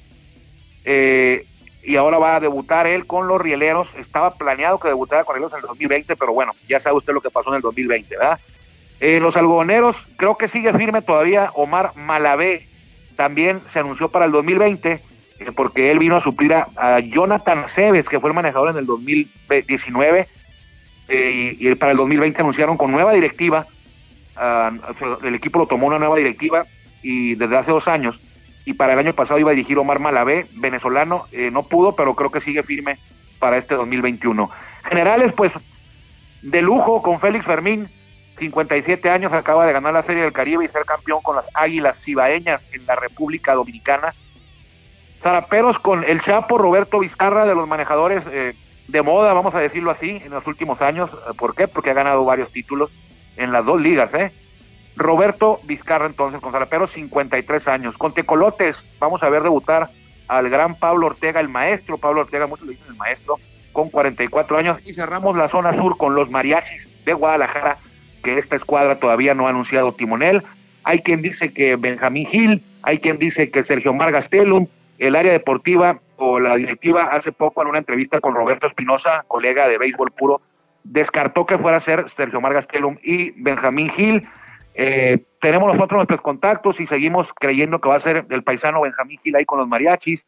Eh, 0.85 1.47
y 1.85 1.95
ahora 1.95 2.19
va 2.19 2.37
a 2.37 2.41
debutar 2.41 2.89
él 2.89 3.07
con 3.07 3.29
los 3.29 3.41
Rieleros. 3.41 3.87
Estaba 4.01 4.35
planeado 4.35 4.81
que 4.81 4.89
debutara 4.89 5.23
con 5.23 5.37
ellos 5.37 5.53
en 5.53 5.61
el 5.61 5.67
2020, 5.67 6.17
pero 6.17 6.33
bueno, 6.33 6.53
ya 6.69 6.81
sabe 6.81 6.97
usted 6.97 7.13
lo 7.13 7.21
que 7.21 7.31
pasó 7.31 7.51
en 7.51 7.57
el 7.57 7.63
2020, 7.63 8.17
¿verdad? 8.17 8.41
Eh, 8.99 9.21
los 9.21 9.37
algodoneros, 9.37 9.95
creo 10.17 10.37
que 10.37 10.49
sigue 10.49 10.73
firme 10.73 11.03
todavía 11.03 11.51
Omar 11.55 11.93
Malavé. 11.95 12.67
También 13.15 13.61
se 13.73 13.79
anunció 13.79 14.09
para 14.09 14.25
el 14.25 14.33
2020, 14.33 14.91
eh, 14.91 15.01
porque 15.55 15.93
él 15.93 16.01
vino 16.01 16.17
a 16.17 16.23
suplir 16.23 16.53
a, 16.53 16.67
a 16.75 16.99
Jonathan 16.99 17.67
Cebes, 17.77 18.09
que 18.09 18.19
fue 18.19 18.31
el 18.31 18.35
manejador 18.35 18.71
en 18.71 18.79
el 18.79 18.87
2019 18.87 20.27
eh, 21.15 21.57
y, 21.59 21.75
para 21.75 21.93
el 21.93 21.99
2020 21.99 22.41
anunciaron 22.41 22.79
con 22.79 22.91
nueva 22.91 23.13
directiva, 23.13 23.67
ah, 24.35 24.73
el 25.23 25.35
equipo 25.35 25.59
lo 25.59 25.67
tomó 25.67 25.87
una 25.87 25.99
nueva 25.99 26.17
directiva 26.17 26.65
y 27.03 27.35
desde 27.35 27.59
hace 27.59 27.71
dos 27.71 27.87
años, 27.87 28.19
y 28.65 28.73
para 28.73 28.95
el 28.95 28.99
año 28.99 29.13
pasado 29.13 29.39
iba 29.39 29.51
a 29.51 29.55
dirigir 29.55 29.77
Omar 29.77 29.99
Malavé, 29.99 30.47
venezolano, 30.53 31.27
eh, 31.31 31.51
no 31.51 31.65
pudo, 31.65 31.95
pero 31.95 32.15
creo 32.15 32.31
que 32.31 32.41
sigue 32.41 32.63
firme 32.63 32.97
para 33.39 33.59
este 33.59 33.75
2021. 33.75 34.49
Generales, 34.85 35.35
pues, 35.37 35.53
de 36.41 36.63
lujo 36.63 37.03
con 37.03 37.21
Félix 37.21 37.45
Fermín, 37.45 37.89
57 38.39 39.11
años, 39.11 39.35
acaba 39.35 39.67
de 39.67 39.75
ganar 39.75 39.93
la 39.93 40.05
Serie 40.05 40.23
del 40.23 40.33
Caribe 40.33 40.65
y 40.65 40.69
ser 40.69 40.87
campeón 40.87 41.21
con 41.23 41.37
las 41.37 41.45
Águilas 41.53 41.99
Cibaeñas 42.03 42.63
en 42.73 42.87
la 42.87 42.97
República 42.97 43.53
Dominicana. 43.53 44.15
Zaraperos 45.23 45.79
con 45.79 46.05
el 46.05 46.23
Chapo 46.23 46.57
Roberto 46.57 47.01
Vizcarra 47.01 47.45
de 47.45 47.55
los 47.55 47.69
manejadores 47.69 48.25
eh, 48.31 48.55
de 48.93 49.03
moda, 49.03 49.33
vamos 49.33 49.55
a 49.55 49.59
decirlo 49.59 49.91
así, 49.91 50.21
en 50.23 50.31
los 50.31 50.47
últimos 50.47 50.81
años. 50.83 51.11
¿Por 51.39 51.55
qué? 51.55 51.67
Porque 51.67 51.91
ha 51.91 51.95
ganado 51.95 52.25
varios 52.27 52.53
títulos 52.53 52.91
en 53.37 53.51
las 53.51 53.65
dos 53.65 53.81
ligas, 53.81 54.13
¿eh? 54.15 54.31
Roberto 54.95 55.59
Vizcarra 55.65 56.05
entonces 56.05 56.41
con 56.43 56.53
Salapero, 56.53 56.87
53 56.87 57.67
años. 57.69 57.97
Con 57.97 58.13
Tecolotes 58.13 58.77
vamos 58.99 59.23
a 59.23 59.31
ver 59.31 59.43
debutar 59.43 59.89
al 60.29 60.51
gran 60.51 60.75
Pablo 60.75 61.07
Ortega, 61.07 61.41
el 61.41 61.49
maestro, 61.49 61.97
Pablo 61.97 62.21
Ortega, 62.21 62.47
muchos 62.47 62.67
le 62.67 62.73
dicen 62.73 62.89
el 62.91 62.97
maestro, 62.97 63.39
con 63.73 63.89
44 63.89 64.59
años. 64.59 64.79
Y 64.85 64.93
cerramos 64.93 65.37
la 65.39 65.49
zona 65.49 65.75
sur 65.75 65.97
con 65.97 66.15
los 66.15 66.31
mariachis 66.31 66.87
de 67.07 67.15
Guadalajara, 67.15 67.79
que 68.23 68.39
esta 68.39 68.57
escuadra 68.57 68.99
todavía 68.99 69.33
no 69.33 69.47
ha 69.47 69.51
anunciado 69.51 69.95
timonel. 69.95 70.43
Hay 70.85 71.01
quien 71.01 71.23
dice 71.23 71.55
que 71.55 71.77
Benjamín 71.77 72.27
Gil, 72.29 72.63
hay 72.83 72.99
quien 72.99 73.19
dice 73.19 73.51
que 73.51 73.65
Sergio 73.65 73.95
Margastelum, 73.95 74.67
el 74.99 75.17
área 75.17 75.33
deportiva 75.33 76.01
la 76.41 76.57
directiva 76.57 77.05
hace 77.13 77.33
poco 77.33 77.63
en 77.63 77.69
una 77.69 77.79
entrevista 77.79 78.21
con 78.21 78.35
Roberto 78.35 78.67
Espinosa, 78.67 79.25
colega 79.29 79.69
de 79.69 79.79
béisbol 79.79 80.13
puro, 80.13 80.41
descartó 80.85 81.47
que 81.47 81.59
fuera 81.59 81.79
a 81.79 81.81
ser 81.81 82.07
Sergio 82.17 82.41
Margastelum 82.41 82.97
y 83.03 83.31
Benjamín 83.43 83.91
Gil. 83.91 84.27
Eh, 84.75 85.25
tenemos 85.41 85.73
nosotros 85.75 85.99
nuestros 85.99 86.21
contactos 86.21 86.81
y 86.81 86.87
seguimos 86.87 87.29
creyendo 87.39 87.81
que 87.81 87.89
va 87.89 87.97
a 87.97 88.01
ser 88.01 88.27
el 88.31 88.43
paisano 88.43 88.81
Benjamín 88.81 89.19
Gil 89.23 89.37
ahí 89.37 89.45
con 89.45 89.59
los 89.59 89.69
mariachis. 89.69 90.25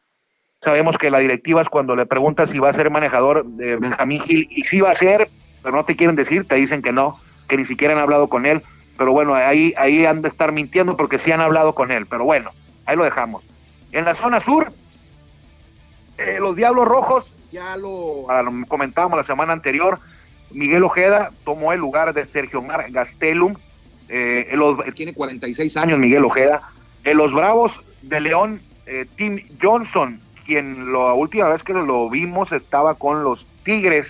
Sabemos 0.62 0.96
que 0.98 1.10
la 1.10 1.18
directiva 1.18 1.62
es 1.62 1.68
cuando 1.68 1.94
le 1.94 2.06
preguntas 2.06 2.50
si 2.50 2.58
va 2.58 2.70
a 2.70 2.74
ser 2.74 2.90
manejador 2.90 3.44
de 3.44 3.76
Benjamín 3.76 4.22
Gil 4.22 4.46
y 4.50 4.64
si 4.64 4.80
va 4.80 4.90
a 4.90 4.96
ser, 4.96 5.28
pero 5.62 5.76
no 5.76 5.84
te 5.84 5.96
quieren 5.96 6.16
decir, 6.16 6.46
te 6.46 6.54
dicen 6.54 6.82
que 6.82 6.92
no, 6.92 7.18
que 7.48 7.56
ni 7.56 7.66
siquiera 7.66 7.94
han 7.94 8.00
hablado 8.00 8.28
con 8.28 8.46
él. 8.46 8.62
Pero 8.96 9.12
bueno, 9.12 9.34
ahí, 9.34 9.74
ahí 9.76 10.06
han 10.06 10.22
de 10.22 10.28
estar 10.28 10.52
mintiendo 10.52 10.96
porque 10.96 11.18
sí 11.18 11.32
han 11.32 11.40
hablado 11.40 11.74
con 11.74 11.90
él. 11.90 12.06
Pero 12.06 12.24
bueno, 12.24 12.50
ahí 12.86 12.96
lo 12.96 13.04
dejamos. 13.04 13.42
En 13.92 14.04
la 14.04 14.14
zona 14.14 14.40
sur, 14.40 14.72
eh, 16.18 16.38
los 16.40 16.56
Diablos 16.56 16.86
Rojos, 16.86 17.34
ya 17.50 17.76
lo, 17.76 18.26
lo 18.28 18.66
comentábamos 18.66 19.18
la 19.18 19.26
semana 19.26 19.52
anterior, 19.52 19.98
Miguel 20.54 20.84
Ojeda 20.84 21.30
tomó 21.44 21.72
el 21.72 21.80
lugar 21.80 22.14
de 22.14 22.24
Sergio 22.24 22.62
Mar 22.62 22.86
Gastelum. 22.90 23.54
Eh, 24.08 24.48
los, 24.52 24.78
tiene 24.94 25.12
46 25.12 25.76
años 25.76 25.98
Miguel 25.98 26.24
Ojeda. 26.24 26.62
En 27.02 27.18
los 27.18 27.32
Bravos 27.32 27.72
de 28.02 28.20
León, 28.20 28.60
eh, 28.86 29.04
Tim 29.16 29.40
Johnson, 29.60 30.20
quien 30.46 30.92
la 30.92 31.14
última 31.14 31.48
vez 31.48 31.62
que 31.62 31.72
lo 31.72 32.08
vimos 32.08 32.52
estaba 32.52 32.94
con 32.94 33.24
los 33.24 33.44
Tigres 33.64 34.06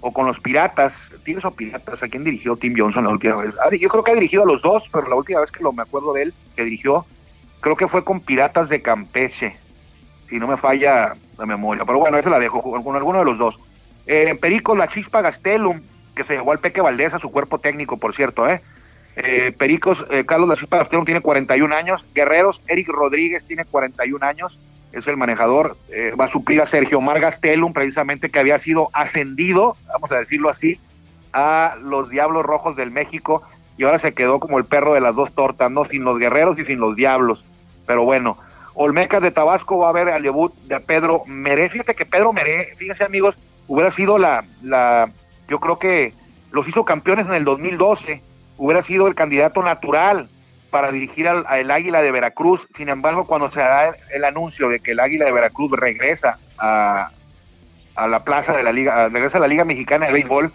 o 0.00 0.12
con 0.12 0.26
los 0.26 0.38
Piratas. 0.40 0.92
Tigres 1.24 1.44
o 1.44 1.50
Piratas, 1.50 2.02
¿a 2.02 2.08
quién 2.08 2.24
dirigió 2.24 2.56
Tim 2.56 2.74
Johnson 2.76 3.04
la 3.04 3.10
última 3.10 3.36
vez? 3.36 3.54
Ah, 3.60 3.74
yo 3.74 3.88
creo 3.88 4.04
que 4.04 4.12
ha 4.12 4.14
dirigido 4.14 4.44
a 4.44 4.46
los 4.46 4.62
dos, 4.62 4.84
pero 4.92 5.08
la 5.08 5.16
última 5.16 5.40
vez 5.40 5.50
que 5.50 5.62
lo 5.62 5.72
me 5.72 5.82
acuerdo 5.82 6.12
de 6.12 6.22
él, 6.22 6.34
que 6.54 6.64
dirigió, 6.64 7.04
creo 7.60 7.76
que 7.76 7.88
fue 7.88 8.04
con 8.04 8.20
Piratas 8.20 8.68
de 8.68 8.80
Campeche, 8.80 9.56
si 10.28 10.38
no 10.38 10.46
me 10.46 10.56
falla 10.56 11.14
la 11.38 11.46
memoria. 11.46 11.84
Pero 11.84 11.98
bueno, 11.98 12.18
esa 12.18 12.30
la 12.30 12.38
dejo 12.38 12.60
con 12.60 12.96
alguno 12.96 13.18
de 13.20 13.24
los 13.24 13.38
dos. 13.38 13.56
Eh, 14.06 14.36
Perico 14.40 14.76
La 14.76 14.88
Chispa 14.88 15.20
Gastelum, 15.20 15.80
que 16.14 16.24
se 16.24 16.34
llevó 16.34 16.52
al 16.52 16.58
Peque 16.58 16.80
Valdés 16.80 17.12
a 17.14 17.18
su 17.18 17.30
cuerpo 17.30 17.58
técnico, 17.58 17.96
por 17.96 18.14
cierto, 18.14 18.48
¿eh? 18.48 18.60
eh 19.16 19.52
Pericos, 19.56 20.04
eh, 20.10 20.24
Carlos 20.24 20.48
La 20.48 20.56
Chispa 20.56 20.78
Gastelum 20.78 21.04
tiene 21.04 21.20
41 21.20 21.74
años. 21.74 22.04
Guerreros, 22.14 22.60
Eric 22.68 22.88
Rodríguez 22.88 23.44
tiene 23.44 23.64
41 23.64 24.24
años, 24.24 24.58
es 24.92 25.06
el 25.06 25.16
manejador. 25.16 25.76
va 26.18 26.26
a 26.26 26.30
suplir 26.30 26.62
a 26.62 26.66
Sergio 26.66 27.00
Mar 27.00 27.20
Gastelum, 27.20 27.72
precisamente 27.72 28.30
que 28.30 28.38
había 28.38 28.58
sido 28.60 28.88
ascendido, 28.92 29.76
vamos 29.86 30.10
a 30.12 30.18
decirlo 30.18 30.48
así, 30.48 30.78
a 31.32 31.74
los 31.82 32.08
Diablos 32.08 32.46
Rojos 32.46 32.76
del 32.76 32.90
México 32.90 33.42
y 33.76 33.84
ahora 33.84 33.98
se 33.98 34.14
quedó 34.14 34.40
como 34.40 34.58
el 34.58 34.64
perro 34.64 34.94
de 34.94 35.00
las 35.00 35.14
dos 35.14 35.34
tortas, 35.34 35.70
¿no? 35.70 35.84
Sin 35.86 36.04
los 36.04 36.18
guerreros 36.18 36.58
y 36.58 36.64
sin 36.64 36.80
los 36.80 36.96
diablos. 36.96 37.44
Pero 37.86 38.04
bueno, 38.04 38.38
Olmecas 38.78 39.22
de 39.22 39.30
Tabasco 39.30 39.78
va 39.78 39.88
a 39.88 39.92
ver 39.92 40.10
al 40.10 40.22
debut 40.22 40.52
de 40.64 40.78
Pedro 40.80 41.22
Meré. 41.26 41.70
Fíjate 41.70 41.94
que 41.94 42.04
Pedro 42.04 42.34
Meré, 42.34 42.74
fíjense 42.76 43.04
amigos, 43.04 43.34
hubiera 43.66 43.90
sido 43.92 44.18
la, 44.18 44.44
la, 44.62 45.10
yo 45.48 45.58
creo 45.60 45.78
que 45.78 46.12
los 46.52 46.68
hizo 46.68 46.84
campeones 46.84 47.26
en 47.26 47.32
el 47.32 47.44
2012, 47.44 48.20
hubiera 48.58 48.82
sido 48.84 49.06
el 49.06 49.14
candidato 49.14 49.62
natural 49.62 50.28
para 50.70 50.92
dirigir 50.92 51.26
al, 51.26 51.70
Águila 51.70 52.02
de 52.02 52.10
Veracruz. 52.10 52.60
Sin 52.76 52.90
embargo, 52.90 53.24
cuando 53.24 53.50
se 53.50 53.60
da 53.60 53.94
el, 54.12 54.24
anuncio 54.24 54.68
de 54.68 54.78
que 54.80 54.90
el 54.90 55.00
Águila 55.00 55.24
de 55.24 55.32
Veracruz 55.32 55.72
regresa 55.72 56.38
a, 56.58 57.08
a 57.94 58.06
la 58.08 58.20
plaza 58.24 58.54
de 58.54 58.62
la 58.62 58.72
Liga, 58.72 59.08
regresa 59.08 59.38
a 59.38 59.40
la 59.40 59.48
Liga 59.48 59.64
Mexicana 59.64 60.04
de 60.04 60.12
Béisbol, 60.12 60.52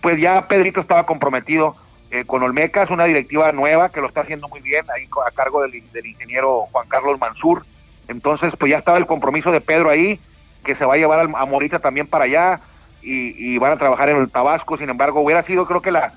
pues 0.00 0.18
ya 0.18 0.48
Pedrito 0.48 0.80
estaba 0.80 1.04
comprometido 1.04 1.76
eh, 2.12 2.24
con 2.26 2.42
Olmecas, 2.42 2.90
una 2.90 3.06
directiva 3.06 3.52
nueva 3.52 3.88
que 3.88 4.02
lo 4.02 4.06
está 4.06 4.20
haciendo 4.20 4.46
muy 4.48 4.60
bien, 4.60 4.84
ahí 4.94 5.08
a 5.26 5.30
cargo 5.30 5.62
del, 5.62 5.74
ingeniero 5.74 6.66
Juan 6.70 6.86
Carlos 6.86 7.18
Mansur. 7.18 7.64
Entonces, 8.06 8.52
pues 8.58 8.70
ya 8.70 8.76
estaba 8.76 8.98
el 8.98 9.06
compromiso 9.06 9.50
de 9.50 9.62
Pedro 9.62 9.88
ahí 9.88 10.20
que 10.62 10.74
se 10.74 10.84
va 10.84 10.92
a 10.92 10.98
llevar 10.98 11.20
a 11.20 11.46
Morita 11.46 11.78
también 11.78 12.06
para 12.06 12.26
allá 12.26 12.60
y, 13.00 13.56
van 13.56 13.72
a 13.72 13.78
trabajar 13.78 14.10
en 14.10 14.18
el 14.18 14.30
Tabasco. 14.30 14.76
Sin 14.76 14.90
embargo, 14.90 15.22
hubiera 15.22 15.42
sido, 15.42 15.64
creo 15.64 15.80
que 15.80 15.90
la 15.90 16.12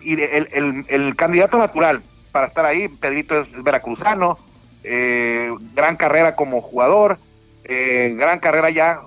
el, 0.00 1.14
candidato 1.14 1.58
natural 1.58 2.00
para 2.32 2.46
estar 2.46 2.64
ahí. 2.64 2.88
Pedrito 2.88 3.38
es 3.38 3.62
veracruzano, 3.62 4.38
eh, 4.82 5.52
gran 5.74 5.96
carrera 5.96 6.36
como 6.36 6.62
jugador, 6.62 7.18
eh, 7.64 8.14
gran 8.16 8.38
carrera 8.38 8.70
ya 8.70 9.00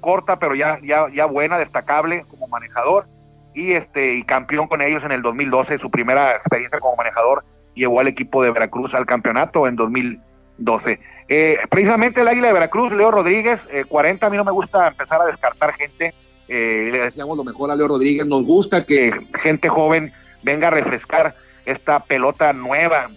corta, 0.00 0.40
pero 0.40 0.56
ya, 0.56 0.80
ya, 0.82 1.06
ya 1.14 1.26
buena, 1.26 1.56
destacable 1.56 2.24
como 2.28 2.48
manejador 2.48 3.06
y 3.54 3.72
este 3.72 4.14
y 4.14 4.24
campeón 4.24 4.66
con 4.66 4.82
ellos 4.82 5.02
en 5.04 5.12
el 5.12 5.22
2012, 5.22 5.78
su 5.78 5.90
primera 5.90 6.36
experiencia 6.36 6.80
como 6.80 6.96
manejador 6.96 7.44
llevó 7.74 8.00
al 8.00 8.08
equipo 8.08 8.42
de 8.42 8.50
Veracruz 8.50 8.94
al 8.94 9.06
campeonato 9.06 9.66
en 9.66 9.76
2012. 9.76 11.00
Eh, 11.28 11.58
precisamente 11.70 12.20
el 12.20 12.28
Águila 12.28 12.48
de 12.48 12.54
Veracruz, 12.54 12.92
Leo 12.92 13.10
Rodríguez, 13.10 13.60
40, 13.88 14.24
eh, 14.24 14.26
a 14.26 14.30
mí 14.30 14.36
no 14.36 14.44
me 14.44 14.52
gusta 14.52 14.88
empezar 14.88 15.20
a 15.20 15.26
descartar 15.26 15.72
gente, 15.74 16.14
eh, 16.48 16.88
le 16.92 17.00
decíamos 17.00 17.36
lo 17.36 17.44
mejor 17.44 17.70
a 17.70 17.76
Leo 17.76 17.88
Rodríguez, 17.88 18.26
nos 18.26 18.44
gusta 18.44 18.84
que 18.84 19.12
gente 19.42 19.68
joven 19.68 20.12
venga 20.42 20.68
a 20.68 20.70
refrescar 20.70 21.34
esta 21.64 22.00
pelota 22.00 22.52
nueva, 22.52 23.08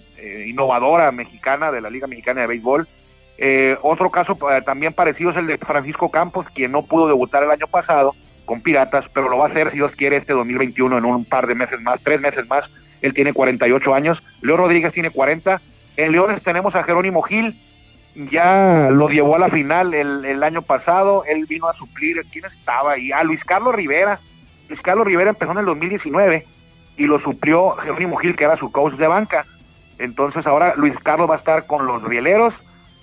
innovadora 0.45 1.11
mexicana 1.11 1.71
de 1.71 1.79
la 1.79 1.91
Liga 1.91 2.07
Mexicana 2.07 2.41
de 2.41 2.47
Béisbol. 2.47 2.87
otro 3.83 4.09
caso 4.09 4.35
también 4.65 4.93
parecido 4.93 5.29
es 5.29 5.37
el 5.37 5.45
de 5.45 5.57
Francisco 5.59 6.09
Campos, 6.09 6.47
quien 6.55 6.71
no 6.71 6.81
pudo 6.81 7.07
debutar 7.07 7.43
el 7.43 7.51
año 7.51 7.67
pasado 7.67 8.15
con 8.47 8.61
Piratas, 8.61 9.05
pero 9.13 9.29
lo 9.29 9.37
va 9.37 9.47
a 9.47 9.49
hacer, 9.49 9.69
si 9.69 9.75
Dios 9.75 9.91
quiere, 9.91 10.15
este 10.15 10.33
2021 10.33 10.97
en 10.97 11.05
un 11.05 11.25
par 11.25 11.45
de 11.45 11.53
meses 11.53 11.81
más, 11.81 11.99
tres 12.01 12.19
meses 12.21 12.47
más. 12.47 12.63
Él 13.01 13.13
tiene 13.13 13.33
48 13.33 13.93
años, 13.93 14.23
Leo 14.41 14.57
Rodríguez 14.57 14.93
tiene 14.93 15.11
40. 15.11 15.61
En 15.97 16.11
Leones 16.13 16.41
tenemos 16.41 16.73
a 16.73 16.83
Jerónimo 16.83 17.21
Gil, 17.21 17.55
ya 18.31 18.89
lo 18.89 19.09
llevó 19.09 19.35
a 19.35 19.39
la 19.39 19.49
final 19.49 19.93
el, 19.93 20.41
año 20.41 20.61
pasado, 20.61 21.25
él 21.25 21.45
vino 21.45 21.67
a 21.67 21.73
suplir, 21.73 22.23
¿quién 22.31 22.45
estaba 22.45 22.93
ahí? 22.93 23.11
A 23.11 23.23
Luis 23.23 23.43
Carlos 23.43 23.75
Rivera, 23.75 24.19
Luis 24.69 24.81
Carlos 24.81 25.05
Rivera 25.05 25.31
empezó 25.31 25.51
en 25.51 25.59
el 25.59 25.65
2019 25.65 26.45
y 26.95 27.05
lo 27.05 27.19
suplió 27.19 27.71
Jerónimo 27.71 28.15
Gil, 28.15 28.35
que 28.35 28.45
era 28.45 28.57
su 28.57 28.71
coach 28.71 28.93
de 28.93 29.07
banca. 29.07 29.45
Entonces 29.99 30.47
ahora 30.47 30.73
Luis 30.77 30.95
Carlos 31.03 31.29
va 31.29 31.35
a 31.35 31.39
estar 31.39 31.67
con 31.67 31.85
los 31.85 32.01
Rieleros, 32.01 32.53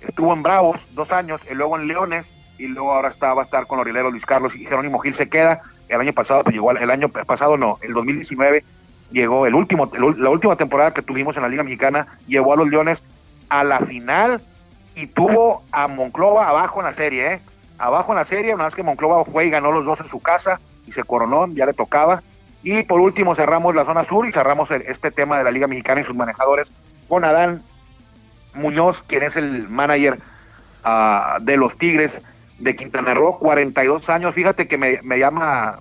estuvo 0.01 0.33
en 0.33 0.41
Bravos 0.41 0.81
dos 0.95 1.11
años, 1.11 1.39
y 1.49 1.53
luego 1.53 1.77
en 1.77 1.87
Leones, 1.87 2.25
y 2.57 2.67
luego 2.67 2.93
ahora 2.93 3.09
está, 3.09 3.33
va 3.33 3.43
a 3.43 3.45
estar 3.45 3.67
con 3.67 3.77
los 3.77 3.85
Rieleros 3.85 4.11
Luis 4.11 4.25
Carlos 4.25 4.55
y 4.55 4.65
Jerónimo 4.65 4.99
Gil 4.99 5.15
se 5.15 5.27
queda. 5.27 5.61
El 5.87 5.99
año 5.99 6.13
pasado, 6.13 6.43
pues 6.43 6.55
llegó, 6.55 6.71
el 6.71 6.89
año 6.89 7.09
pasado 7.09 7.57
no, 7.57 7.77
el 7.81 7.93
2019 7.93 8.63
llegó 9.11 9.45
el 9.45 9.55
último, 9.55 9.89
la 10.17 10.29
última 10.29 10.55
temporada 10.55 10.91
que 10.91 11.01
tuvimos 11.01 11.35
en 11.35 11.43
la 11.43 11.49
Liga 11.49 11.63
Mexicana, 11.63 12.07
llevó 12.27 12.53
a 12.53 12.57
los 12.57 12.69
Leones 12.69 12.99
a 13.49 13.63
la 13.63 13.79
final 13.79 14.41
y 14.95 15.07
tuvo 15.07 15.63
a 15.71 15.87
Monclova 15.87 16.49
abajo 16.49 16.79
en 16.79 16.85
la 16.87 16.95
serie, 16.95 17.33
¿eh? 17.33 17.41
Abajo 17.77 18.13
en 18.13 18.19
la 18.19 18.25
serie, 18.25 18.55
una 18.55 18.65
vez 18.65 18.73
que 18.73 18.83
Monclova 18.83 19.25
fue 19.25 19.45
y 19.45 19.49
ganó 19.49 19.71
los 19.71 19.85
dos 19.85 19.99
en 19.99 20.09
su 20.09 20.19
casa 20.19 20.59
y 20.87 20.93
se 20.93 21.03
coronó, 21.03 21.47
ya 21.47 21.65
le 21.65 21.73
tocaba. 21.73 22.21
Y 22.63 22.83
por 22.83 22.99
último 23.01 23.35
cerramos 23.35 23.75
la 23.75 23.85
zona 23.85 24.05
sur 24.05 24.27
y 24.27 24.31
cerramos 24.31 24.71
este 24.71 25.11
tema 25.11 25.37
de 25.37 25.43
la 25.43 25.51
Liga 25.51 25.67
Mexicana 25.67 26.01
y 26.01 26.05
sus 26.05 26.15
manejadores 26.15 26.67
con 27.07 27.25
Adán 27.25 27.61
Muñoz, 28.53 29.03
quien 29.07 29.23
es 29.23 29.35
el 29.35 29.67
manager 29.69 30.17
ah, 30.83 31.37
de 31.41 31.57
los 31.57 31.77
Tigres 31.77 32.11
de 32.59 32.75
Quintana 32.75 33.13
Roo, 33.13 33.37
42 33.37 34.09
años. 34.09 34.33
Fíjate 34.33 34.67
que 34.67 34.77
me, 34.77 35.01
me 35.03 35.19
llama 35.19 35.79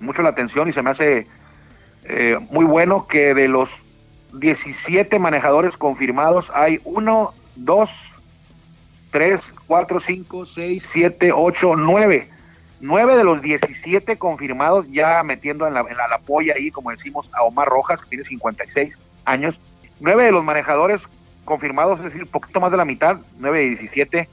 mucho 0.00 0.22
la 0.22 0.30
atención 0.30 0.68
y 0.68 0.72
se 0.72 0.82
me 0.82 0.90
hace 0.90 1.26
eh, 2.04 2.36
muy 2.50 2.64
bueno 2.64 3.06
que 3.06 3.34
de 3.34 3.48
los 3.48 3.68
17 4.34 5.18
manejadores 5.18 5.76
confirmados 5.76 6.46
hay 6.54 6.80
uno, 6.84 7.32
dos, 7.56 7.90
3, 9.10 9.40
4, 9.66 10.00
5, 10.00 10.46
6, 10.46 10.88
7, 10.92 11.32
8, 11.32 11.76
9. 11.76 12.28
9 12.80 13.16
de 13.16 13.24
los 13.24 13.40
17 13.42 14.16
confirmados, 14.16 14.90
ya 14.90 15.22
metiendo 15.22 15.68
en 15.68 15.74
la, 15.74 15.80
en 15.80 15.96
la, 15.96 16.18
polla 16.18 16.54
ahí, 16.54 16.70
como 16.72 16.90
decimos, 16.90 17.30
a 17.32 17.44
Omar 17.44 17.68
Rojas, 17.68 18.00
que 18.00 18.08
tiene 18.08 18.24
56 18.24 18.98
años. 19.24 19.54
9 20.00 20.24
de 20.24 20.32
los 20.32 20.42
manejadores 20.42 21.00
confirmados, 21.44 21.98
es 21.98 22.06
decir, 22.06 22.22
un 22.22 22.28
poquito 22.28 22.58
más 22.58 22.72
de 22.72 22.76
la 22.76 22.84
mitad, 22.84 23.18
9 23.38 23.58
de 23.60 23.68
17, 23.68 24.28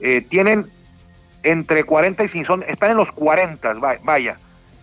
eh, 0.00 0.26
tienen 0.30 0.66
entre 1.42 1.84
40 1.84 2.24
y 2.24 2.28
50, 2.28 2.66
están 2.66 2.92
en 2.92 2.96
los 2.96 3.10
40, 3.12 3.74
vaya, 4.02 4.36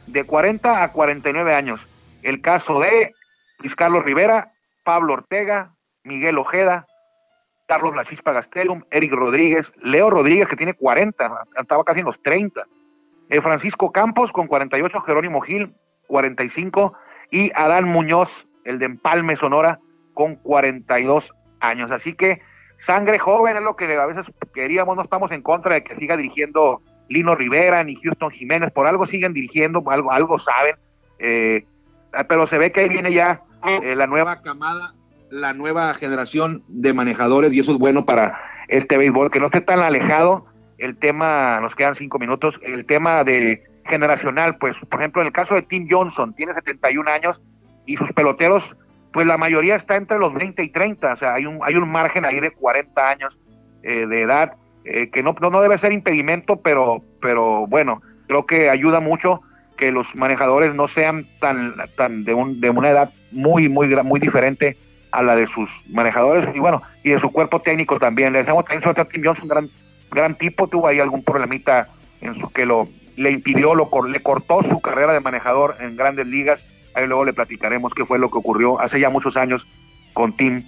de 0.07 0.23
40 0.23 0.83
a 0.83 0.87
49 0.91 1.53
años. 1.53 1.79
El 2.23 2.41
caso 2.41 2.79
de 2.79 3.13
Luis 3.59 3.75
Carlos 3.75 4.03
Rivera, 4.03 4.51
Pablo 4.83 5.13
Ortega, 5.13 5.73
Miguel 6.03 6.37
Ojeda, 6.37 6.87
Carlos 7.67 7.95
La 7.95 8.05
Chispa 8.05 8.31
Gastelum, 8.31 8.83
Eric 8.91 9.11
Rodríguez, 9.11 9.65
Leo 9.81 10.09
Rodríguez, 10.09 10.47
que 10.47 10.55
tiene 10.55 10.73
40, 10.73 11.45
estaba 11.59 11.83
casi 11.83 11.99
en 11.99 12.05
los 12.05 12.21
30, 12.23 12.65
eh, 13.29 13.41
Francisco 13.41 13.91
Campos 13.91 14.31
con 14.31 14.47
48, 14.47 15.01
Jerónimo 15.01 15.41
Gil, 15.41 15.73
45, 16.07 16.93
y 17.29 17.51
Adán 17.55 17.85
Muñoz, 17.85 18.29
el 18.63 18.79
de 18.79 18.85
Empalme, 18.85 19.35
Sonora, 19.35 19.79
con 20.13 20.35
42 20.35 21.25
años. 21.59 21.91
Así 21.91 22.13
que 22.13 22.41
sangre 22.85 23.19
joven 23.19 23.57
es 23.57 23.63
lo 23.63 23.75
que 23.75 23.85
a 23.95 24.05
veces 24.05 24.25
queríamos, 24.53 24.95
no 24.95 25.03
estamos 25.03 25.31
en 25.31 25.41
contra 25.41 25.75
de 25.75 25.83
que 25.83 25.95
siga 25.95 26.17
dirigiendo 26.17 26.81
Lino 27.09 27.35
Rivera 27.35 27.83
ni 27.83 27.95
Houston 27.95 28.31
Jiménez, 28.31 28.71
por 28.71 28.87
algo 28.87 29.07
siguen 29.07 29.33
dirigiendo, 29.33 29.83
algo, 29.89 30.11
algo 30.11 30.39
saben, 30.39 30.75
eh, 31.19 31.65
pero 32.27 32.47
se 32.47 32.57
ve 32.57 32.71
que 32.71 32.81
ahí 32.81 32.89
viene 32.89 33.13
ya 33.13 33.41
eh, 33.65 33.95
la 33.95 34.07
nueva 34.07 34.41
camada, 34.41 34.93
la 35.29 35.53
nueva 35.53 35.93
generación 35.93 36.63
de 36.67 36.93
manejadores 36.93 37.53
y 37.53 37.59
eso 37.59 37.71
es 37.71 37.77
bueno 37.77 38.05
para 38.05 38.39
este 38.67 38.97
béisbol, 38.97 39.31
que 39.31 39.39
no 39.39 39.47
esté 39.47 39.61
tan 39.61 39.79
alejado 39.79 40.45
el 40.77 40.97
tema, 40.97 41.59
nos 41.59 41.75
quedan 41.75 41.95
cinco 41.95 42.19
minutos, 42.19 42.55
el 42.61 42.85
tema 42.85 43.23
de 43.23 43.63
generacional, 43.85 44.57
pues 44.57 44.75
por 44.89 44.99
ejemplo 44.99 45.21
en 45.21 45.27
el 45.27 45.33
caso 45.33 45.55
de 45.55 45.63
Tim 45.63 45.87
Johnson, 45.89 46.33
tiene 46.33 46.53
71 46.53 47.09
años 47.09 47.39
y 47.85 47.95
sus 47.95 48.11
peloteros, 48.13 48.63
pues 49.11 49.25
la 49.25 49.37
mayoría 49.37 49.75
está 49.75 49.95
entre 49.95 50.19
los 50.19 50.33
20 50.33 50.63
y 50.63 50.69
30, 50.69 51.13
o 51.13 51.17
sea, 51.17 51.33
hay 51.35 51.45
un, 51.45 51.59
hay 51.63 51.75
un 51.75 51.89
margen 51.89 52.25
ahí 52.25 52.39
de 52.39 52.51
40 52.51 53.09
años 53.09 53.37
eh, 53.83 54.05
de 54.05 54.21
edad, 54.21 54.53
eh, 54.85 55.09
que 55.11 55.23
no, 55.23 55.35
no, 55.39 55.61
debe 55.61 55.77
ser 55.79 55.91
impedimento, 55.91 56.57
pero, 56.57 57.01
pero 57.21 57.67
bueno, 57.67 58.01
creo 58.27 58.45
que 58.45 58.69
ayuda 58.69 58.99
mucho 58.99 59.41
que 59.77 59.91
los 59.91 60.13
manejadores 60.15 60.73
no 60.73 60.87
sean 60.87 61.25
tan, 61.39 61.75
tan 61.95 62.23
de, 62.23 62.33
un, 62.33 62.59
de 62.59 62.69
una 62.69 62.89
edad 62.89 63.11
muy, 63.31 63.69
muy, 63.69 63.87
muy 64.03 64.19
diferente 64.19 64.77
a 65.11 65.21
la 65.21 65.35
de 65.35 65.47
sus 65.47 65.69
manejadores 65.89 66.53
y 66.55 66.59
bueno, 66.59 66.81
y 67.03 67.11
de 67.11 67.19
su 67.19 67.31
cuerpo 67.31 67.61
técnico 67.61 67.99
también. 67.99 68.33
Le 68.33 68.39
decimos 68.39 68.65
también 68.65 68.83
sobre 68.83 69.05
Tim 69.05 69.23
Johnson, 69.23 69.47
gran, 69.47 69.69
gran 70.11 70.35
tipo, 70.35 70.67
tuvo 70.67 70.87
ahí 70.87 70.99
algún 70.99 71.23
problemita 71.23 71.87
en 72.21 72.35
su 72.39 72.51
que 72.51 72.65
lo 72.65 72.87
le 73.17 73.31
impidió, 73.31 73.75
lo, 73.75 73.89
le 74.07 74.19
cortó 74.21 74.63
su 74.63 74.79
carrera 74.79 75.11
de 75.11 75.19
manejador 75.19 75.75
en 75.79 75.97
grandes 75.97 76.27
ligas. 76.27 76.59
Ahí 76.97 77.05
luego 77.05 77.25
le 77.25 77.33
platicaremos 77.33 77.93
qué 77.93 78.05
fue 78.05 78.17
lo 78.17 78.31
que 78.31 78.39
ocurrió 78.39 78.81
hace 78.81 78.99
ya 78.99 79.11
muchos 79.11 79.37
años 79.37 79.67
con 80.13 80.33
Tim 80.35 80.63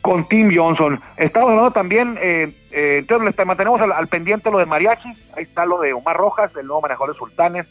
con 0.00 0.26
Tim 0.28 0.50
Johnson. 0.54 0.98
Estamos 1.18 1.50
hablando 1.50 1.72
también, 1.72 2.16
eh, 2.22 2.50
eh, 2.70 2.96
entonces 3.00 3.34
mantenemos 3.44 3.80
al, 3.82 4.06
pendiente 4.06 4.50
lo 4.50 4.58
de 4.58 4.64
Mariachis, 4.64 5.18
ahí 5.36 5.42
está 5.42 5.66
lo 5.66 5.78
de 5.80 5.92
Omar 5.92 6.16
Rojas, 6.16 6.56
el 6.56 6.66
nuevo 6.66 6.80
manejador 6.80 7.12
de 7.12 7.18
Sultanes. 7.18 7.66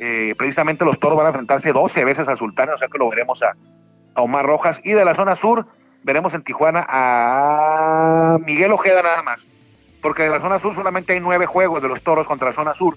Eh, 0.00 0.34
precisamente 0.36 0.84
los 0.84 0.98
toros 0.98 1.16
van 1.16 1.26
a 1.26 1.28
enfrentarse 1.28 1.72
12 1.72 2.04
veces 2.04 2.26
a 2.26 2.36
Sultanes, 2.36 2.74
o 2.74 2.78
sea 2.78 2.88
que 2.88 2.98
lo 2.98 3.08
veremos 3.08 3.40
a, 3.44 3.54
a 4.14 4.22
Omar 4.22 4.44
Rojas. 4.44 4.78
Y 4.82 4.90
de 4.90 5.04
la 5.04 5.14
zona 5.14 5.36
sur, 5.36 5.66
veremos 6.02 6.34
en 6.34 6.42
Tijuana 6.42 6.84
a 6.88 8.38
Miguel 8.44 8.72
Ojeda 8.72 9.02
nada 9.02 9.22
más. 9.22 9.38
Porque 10.02 10.24
de 10.24 10.30
la 10.30 10.40
zona 10.40 10.58
sur 10.58 10.74
solamente 10.74 11.12
hay 11.12 11.20
nueve 11.20 11.46
juegos 11.46 11.80
de 11.80 11.88
los 11.88 12.02
toros 12.02 12.26
contra 12.26 12.48
la 12.48 12.54
zona 12.54 12.74
sur. 12.74 12.96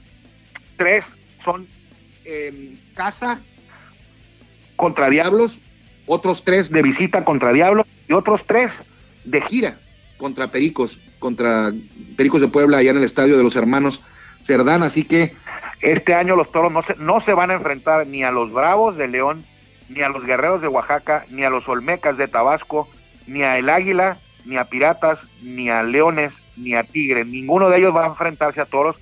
Tres 0.76 1.06
son 1.46 1.68
casa 2.96 3.40
contra 4.78 5.10
Diablos, 5.10 5.60
otros 6.06 6.46
tres 6.46 6.72
de 6.72 6.82
visita 6.82 7.26
contra 7.26 7.52
Diablos 7.52 7.86
y 8.08 8.14
otros 8.14 8.42
tres 8.48 8.72
de 9.26 9.42
gira 9.42 9.78
contra 10.18 10.48
Pericos, 10.48 11.00
contra 11.20 11.72
Pericos 12.16 12.42
de 12.42 12.48
Puebla, 12.48 12.78
allá 12.78 12.92
en 12.92 12.98
el 12.98 13.04
estadio 13.04 13.38
de 13.38 13.44
los 13.44 13.56
hermanos 13.56 14.02
Cerdán. 14.40 14.84
Así 14.84 15.04
que 15.04 15.34
este 15.82 16.14
año 16.14 16.36
los 16.36 16.52
toros 16.52 16.72
no 16.72 16.82
se, 16.84 16.96
no 16.96 17.22
se 17.22 17.34
van 17.34 17.52
a 17.52 17.56
enfrentar 17.56 18.08
ni 18.08 18.24
a 18.24 18.32
los 18.32 18.52
Bravos 18.52 18.98
de 18.98 19.08
León, 19.08 19.44
ni 19.90 20.02
a 20.02 20.10
los 20.10 20.26
Guerreros 20.26 20.62
de 20.62 20.68
Oaxaca, 20.68 21.26
ni 21.30 21.44
a 21.44 21.50
los 21.50 21.68
Olmecas 21.68 22.18
de 22.18 22.28
Tabasco, 22.28 22.90
ni 23.28 23.44
a 23.44 23.58
el 23.58 23.70
Águila, 23.70 24.18
ni 24.46 24.58
a 24.58 24.66
Piratas, 24.66 25.20
ni 25.42 25.70
a 25.70 25.84
Leones, 25.84 26.34
ni 26.56 26.74
a 26.74 26.84
Tigre. 26.84 27.26
Ninguno 27.26 27.70
de 27.70 27.78
ellos 27.78 27.96
va 27.96 28.06
a 28.06 28.10
enfrentarse 28.10 28.62
a 28.62 28.66
toros, 28.66 28.96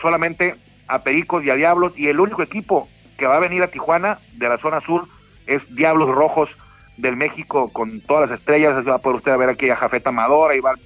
solamente 0.00 0.54
a 0.88 1.02
Pericos 1.02 1.44
y 1.44 1.50
a 1.50 1.54
Diablos. 1.54 1.92
Y 1.96 2.08
el 2.08 2.18
único 2.18 2.42
equipo 2.42 2.88
que 3.20 3.26
va 3.26 3.36
a 3.36 3.40
venir 3.40 3.62
a 3.62 3.68
Tijuana 3.68 4.18
de 4.32 4.48
la 4.48 4.56
zona 4.56 4.80
sur 4.80 5.06
es 5.46 5.62
Diablos 5.76 6.08
Rojos 6.08 6.48
del 6.96 7.16
México 7.16 7.70
con 7.70 8.00
todas 8.00 8.30
las 8.30 8.40
estrellas, 8.40 8.82
se 8.82 8.88
va 8.88 8.96
a 8.96 8.98
poder 8.98 9.18
usted 9.18 9.36
ver 9.36 9.50
aquí 9.50 9.68
a 9.68 9.76
Jafeta 9.76 10.08
Amador, 10.08 10.50
a 10.50 10.56
Iván, 10.56 10.78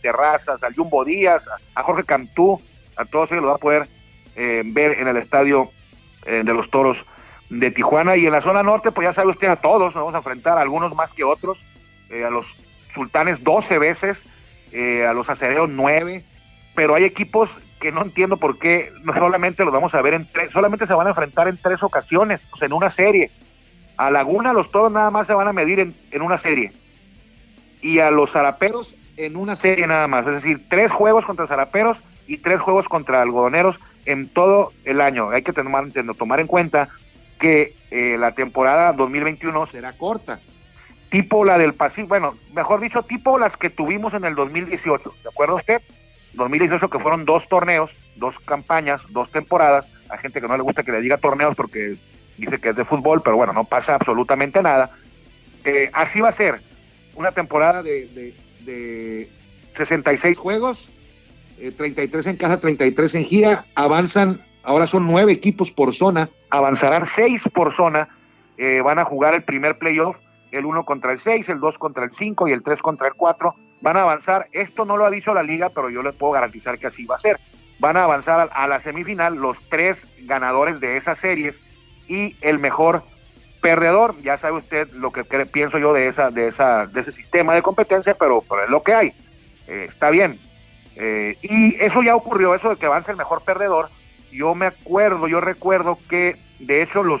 Terrazas, 0.00 0.62
a 0.62 0.72
Jumbo 0.74 1.04
Díaz, 1.04 1.42
a 1.74 1.82
Jorge 1.82 2.04
Cantú, 2.04 2.58
a 2.96 3.04
todos 3.04 3.30
ellos 3.30 3.42
lo 3.42 3.50
va 3.50 3.56
a 3.56 3.58
poder 3.58 3.88
eh, 4.36 4.62
ver 4.64 4.92
en 5.00 5.08
el 5.08 5.18
estadio 5.18 5.68
eh, 6.24 6.42
de 6.42 6.54
los 6.54 6.70
Toros 6.70 6.96
de 7.50 7.70
Tijuana. 7.70 8.16
Y 8.16 8.24
en 8.24 8.32
la 8.32 8.40
zona 8.40 8.62
norte, 8.62 8.90
pues 8.90 9.06
ya 9.06 9.12
sabe 9.12 9.28
usted 9.28 9.48
a 9.48 9.56
todos, 9.56 9.94
nos 9.94 10.02
vamos 10.02 10.14
a 10.14 10.18
enfrentar 10.18 10.56
a 10.56 10.62
algunos 10.62 10.94
más 10.94 11.12
que 11.12 11.24
otros, 11.24 11.58
eh, 12.08 12.24
a 12.24 12.30
los 12.30 12.46
Sultanes 12.94 13.44
12 13.44 13.78
veces, 13.78 14.16
a 15.06 15.12
los 15.12 15.28
Acereros 15.28 15.68
9, 15.68 16.24
pero 16.74 16.94
hay 16.94 17.04
equipos 17.04 17.50
que 17.82 17.90
no 17.90 18.02
entiendo 18.02 18.36
por 18.36 18.60
qué 18.60 18.92
no 19.02 19.12
solamente 19.12 19.64
los 19.64 19.74
vamos 19.74 19.92
a 19.92 20.00
ver 20.00 20.14
en 20.14 20.24
tres, 20.30 20.52
solamente 20.52 20.86
se 20.86 20.94
van 20.94 21.08
a 21.08 21.10
enfrentar 21.10 21.48
en 21.48 21.56
tres 21.56 21.82
ocasiones, 21.82 22.40
pues 22.48 22.62
en 22.62 22.72
una 22.72 22.92
serie 22.92 23.28
a 23.96 24.08
Laguna 24.08 24.52
los 24.52 24.70
toros 24.70 24.92
nada 24.92 25.10
más 25.10 25.26
se 25.26 25.34
van 25.34 25.48
a 25.48 25.52
medir 25.52 25.80
en, 25.80 26.22
una 26.22 26.38
serie. 26.38 26.72
Y 27.80 27.98
a 27.98 28.12
los 28.12 28.30
zaraperos 28.30 28.94
en 29.16 29.36
una 29.36 29.56
serie 29.56 29.84
nada 29.86 30.06
más. 30.06 30.24
Es 30.28 30.34
decir, 30.34 30.62
tres 30.68 30.92
juegos 30.92 31.24
contra 31.24 31.48
zaraperos 31.48 31.98
y 32.28 32.38
tres 32.38 32.60
juegos 32.60 32.86
contra 32.86 33.20
algodoneros 33.20 33.76
en 34.06 34.28
todo 34.28 34.72
el 34.84 35.00
año. 35.00 35.30
Hay 35.30 35.42
que 35.42 35.52
tomar, 35.52 35.86
tomar 36.16 36.38
en 36.38 36.46
cuenta 36.46 36.88
que 37.40 37.74
eh, 37.90 38.16
la 38.16 38.30
temporada 38.30 38.92
2021 38.92 39.66
será 39.66 39.92
corta. 39.92 40.38
Tipo 41.10 41.44
la 41.44 41.58
del 41.58 41.74
Pacífico, 41.74 42.08
bueno, 42.08 42.36
mejor 42.54 42.80
dicho, 42.80 43.02
tipo 43.02 43.38
las 43.38 43.56
que 43.56 43.70
tuvimos 43.70 44.14
en 44.14 44.24
el 44.24 44.36
2018. 44.36 45.14
¿De 45.24 45.28
acuerdo 45.28 45.56
usted? 45.56 45.82
2018 46.34 46.88
que 46.88 46.98
fueron 46.98 47.24
dos 47.24 47.46
torneos, 47.48 47.90
dos 48.16 48.34
campañas, 48.44 49.00
dos 49.10 49.30
temporadas. 49.30 49.86
Hay 50.08 50.18
gente 50.18 50.40
que 50.40 50.48
no 50.48 50.56
le 50.56 50.62
gusta 50.62 50.82
que 50.82 50.92
le 50.92 51.00
diga 51.00 51.18
torneos 51.18 51.54
porque 51.54 51.96
dice 52.36 52.58
que 52.58 52.70
es 52.70 52.76
de 52.76 52.84
fútbol, 52.84 53.22
pero 53.22 53.36
bueno, 53.36 53.52
no 53.52 53.64
pasa 53.64 53.94
absolutamente 53.94 54.62
nada. 54.62 54.90
Eh, 55.64 55.90
así 55.92 56.20
va 56.20 56.30
a 56.30 56.36
ser. 56.36 56.60
Una 57.14 57.32
temporada 57.32 57.82
de, 57.82 58.34
de, 58.64 59.28
66 59.76 60.38
juegos, 60.38 60.90
33 61.76 62.26
eh, 62.26 62.30
en 62.30 62.36
casa, 62.36 62.58
33 62.58 63.14
en 63.16 63.24
gira, 63.24 63.64
avanzan, 63.74 64.40
ahora 64.62 64.86
son 64.86 65.06
nueve 65.06 65.32
equipos 65.32 65.70
por 65.70 65.94
zona, 65.94 66.30
avanzarán 66.48 67.06
seis 67.14 67.42
por 67.54 67.74
zona, 67.74 68.08
eh, 68.56 68.80
van 68.82 68.98
a 68.98 69.04
jugar 69.04 69.34
el 69.34 69.42
primer 69.42 69.76
playoff, 69.76 70.16
el 70.52 70.64
1 70.64 70.84
contra 70.84 71.12
el 71.12 71.22
6, 71.22 71.48
el 71.48 71.60
2 71.60 71.78
contra 71.78 72.04
el 72.04 72.12
5 72.16 72.48
y 72.48 72.52
el 72.52 72.62
3 72.62 72.80
contra 72.80 73.08
el 73.08 73.14
4, 73.14 73.54
van 73.82 73.96
a 73.96 74.02
avanzar, 74.02 74.48
esto 74.52 74.84
no 74.84 74.96
lo 74.96 75.04
ha 75.04 75.10
dicho 75.10 75.34
la 75.34 75.42
liga, 75.42 75.68
pero 75.68 75.90
yo 75.90 76.02
les 76.02 76.14
puedo 76.14 76.32
garantizar 76.32 76.78
que 76.78 76.86
así 76.86 77.04
va 77.04 77.16
a 77.16 77.20
ser, 77.20 77.38
van 77.78 77.96
a 77.96 78.04
avanzar 78.04 78.48
a 78.52 78.66
la 78.66 78.80
semifinal 78.80 79.34
los 79.34 79.58
tres 79.68 79.98
ganadores 80.20 80.80
de 80.80 80.96
esas 80.96 81.18
series 81.18 81.54
y 82.08 82.36
el 82.40 82.58
mejor 82.58 83.02
perdedor. 83.60 84.16
Ya 84.22 84.38
sabe 84.38 84.58
usted 84.58 84.90
lo 84.92 85.10
que 85.10 85.24
pienso 85.24 85.78
yo 85.78 85.92
de 85.92 86.08
esa, 86.08 86.30
de 86.30 86.48
esa, 86.48 86.86
de 86.86 87.00
ese 87.00 87.12
sistema 87.12 87.54
de 87.54 87.62
competencia, 87.62 88.14
pero, 88.14 88.42
pero 88.48 88.64
es 88.64 88.70
lo 88.70 88.82
que 88.82 88.94
hay. 88.94 89.12
Eh, 89.66 89.86
está 89.88 90.10
bien. 90.10 90.38
Eh, 90.94 91.36
y 91.42 91.74
eso 91.82 92.02
ya 92.02 92.14
ocurrió, 92.14 92.54
eso 92.54 92.70
de 92.70 92.76
que 92.76 92.86
avance 92.86 93.10
el 93.10 93.16
mejor 93.16 93.42
perdedor. 93.42 93.88
Yo 94.30 94.54
me 94.54 94.66
acuerdo, 94.66 95.26
yo 95.26 95.40
recuerdo 95.40 95.98
que 96.08 96.36
de 96.60 96.82
hecho 96.82 97.02
los 97.02 97.20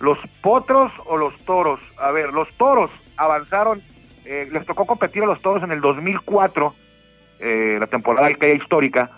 los 0.00 0.18
potros 0.40 0.92
o 1.06 1.16
los 1.16 1.32
toros, 1.44 1.78
a 1.96 2.10
ver, 2.10 2.32
los 2.32 2.52
toros 2.54 2.90
avanzaron, 3.16 3.80
eh, 4.24 4.48
les 4.50 4.66
tocó 4.66 4.86
competir 4.86 5.22
a 5.22 5.26
los 5.26 5.40
toros 5.40 5.62
en 5.62 5.72
el 5.72 5.80
2004, 5.80 6.74
la 7.40 7.88
temporada 7.88 8.30
histórica, 8.30 9.10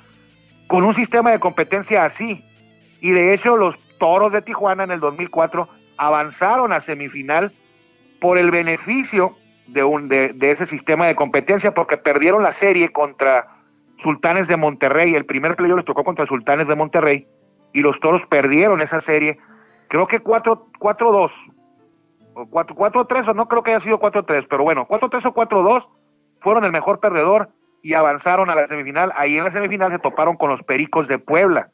con 0.66 0.82
un 0.82 0.94
sistema 0.94 1.30
de 1.30 1.40
competencia 1.40 2.06
así. 2.06 2.42
Y 3.02 3.10
de 3.10 3.34
hecho 3.34 3.56
los 3.56 3.76
Toros 3.98 4.32
de 4.32 4.42
Tijuana 4.42 4.84
en 4.84 4.90
el 4.90 5.00
2004 5.00 5.68
avanzaron 5.96 6.72
a 6.72 6.80
semifinal 6.82 7.52
por 8.20 8.38
el 8.38 8.50
beneficio 8.50 9.36
de, 9.66 9.84
un, 9.84 10.08
de, 10.08 10.34
ese 10.40 10.66
sistema 10.66 11.06
de 11.06 11.14
competencia 11.14 11.72
porque 11.72 11.96
perdieron 11.96 12.42
la 12.42 12.54
serie 12.54 12.90
contra 12.90 13.48
Sultanes 14.02 14.48
de 14.48 14.56
Monterrey. 14.56 15.14
El 15.14 15.24
primer 15.24 15.56
playoff 15.56 15.78
les 15.78 15.86
tocó 15.86 16.04
contra 16.04 16.26
Sultanes 16.26 16.66
de 16.68 16.74
Monterrey 16.74 17.26
y 17.72 17.80
los 17.80 17.98
Toros 18.00 18.22
perdieron 18.28 18.80
esa 18.80 19.00
serie. 19.02 19.38
Creo 19.88 20.06
que 20.06 20.22
4-2 20.22 20.60
o 20.80 21.30
4-3 22.34 23.28
o 23.28 23.34
no 23.34 23.48
creo 23.48 23.62
que 23.62 23.72
haya 23.72 23.84
sido 23.84 24.00
4-3, 24.00 24.46
pero 24.48 24.64
bueno, 24.64 24.86
4-3 24.88 25.26
o 25.26 25.34
4-2 25.34 25.86
fueron 26.40 26.64
el 26.64 26.72
mejor 26.72 27.00
perdedor 27.00 27.48
y 27.82 27.94
avanzaron 27.94 28.50
a 28.50 28.54
la 28.54 28.66
semifinal. 28.66 29.12
Ahí 29.16 29.36
en 29.36 29.44
la 29.44 29.52
semifinal 29.52 29.92
se 29.92 29.98
toparon 29.98 30.36
con 30.36 30.50
los 30.50 30.62
Pericos 30.62 31.08
de 31.08 31.18
Puebla 31.18 31.70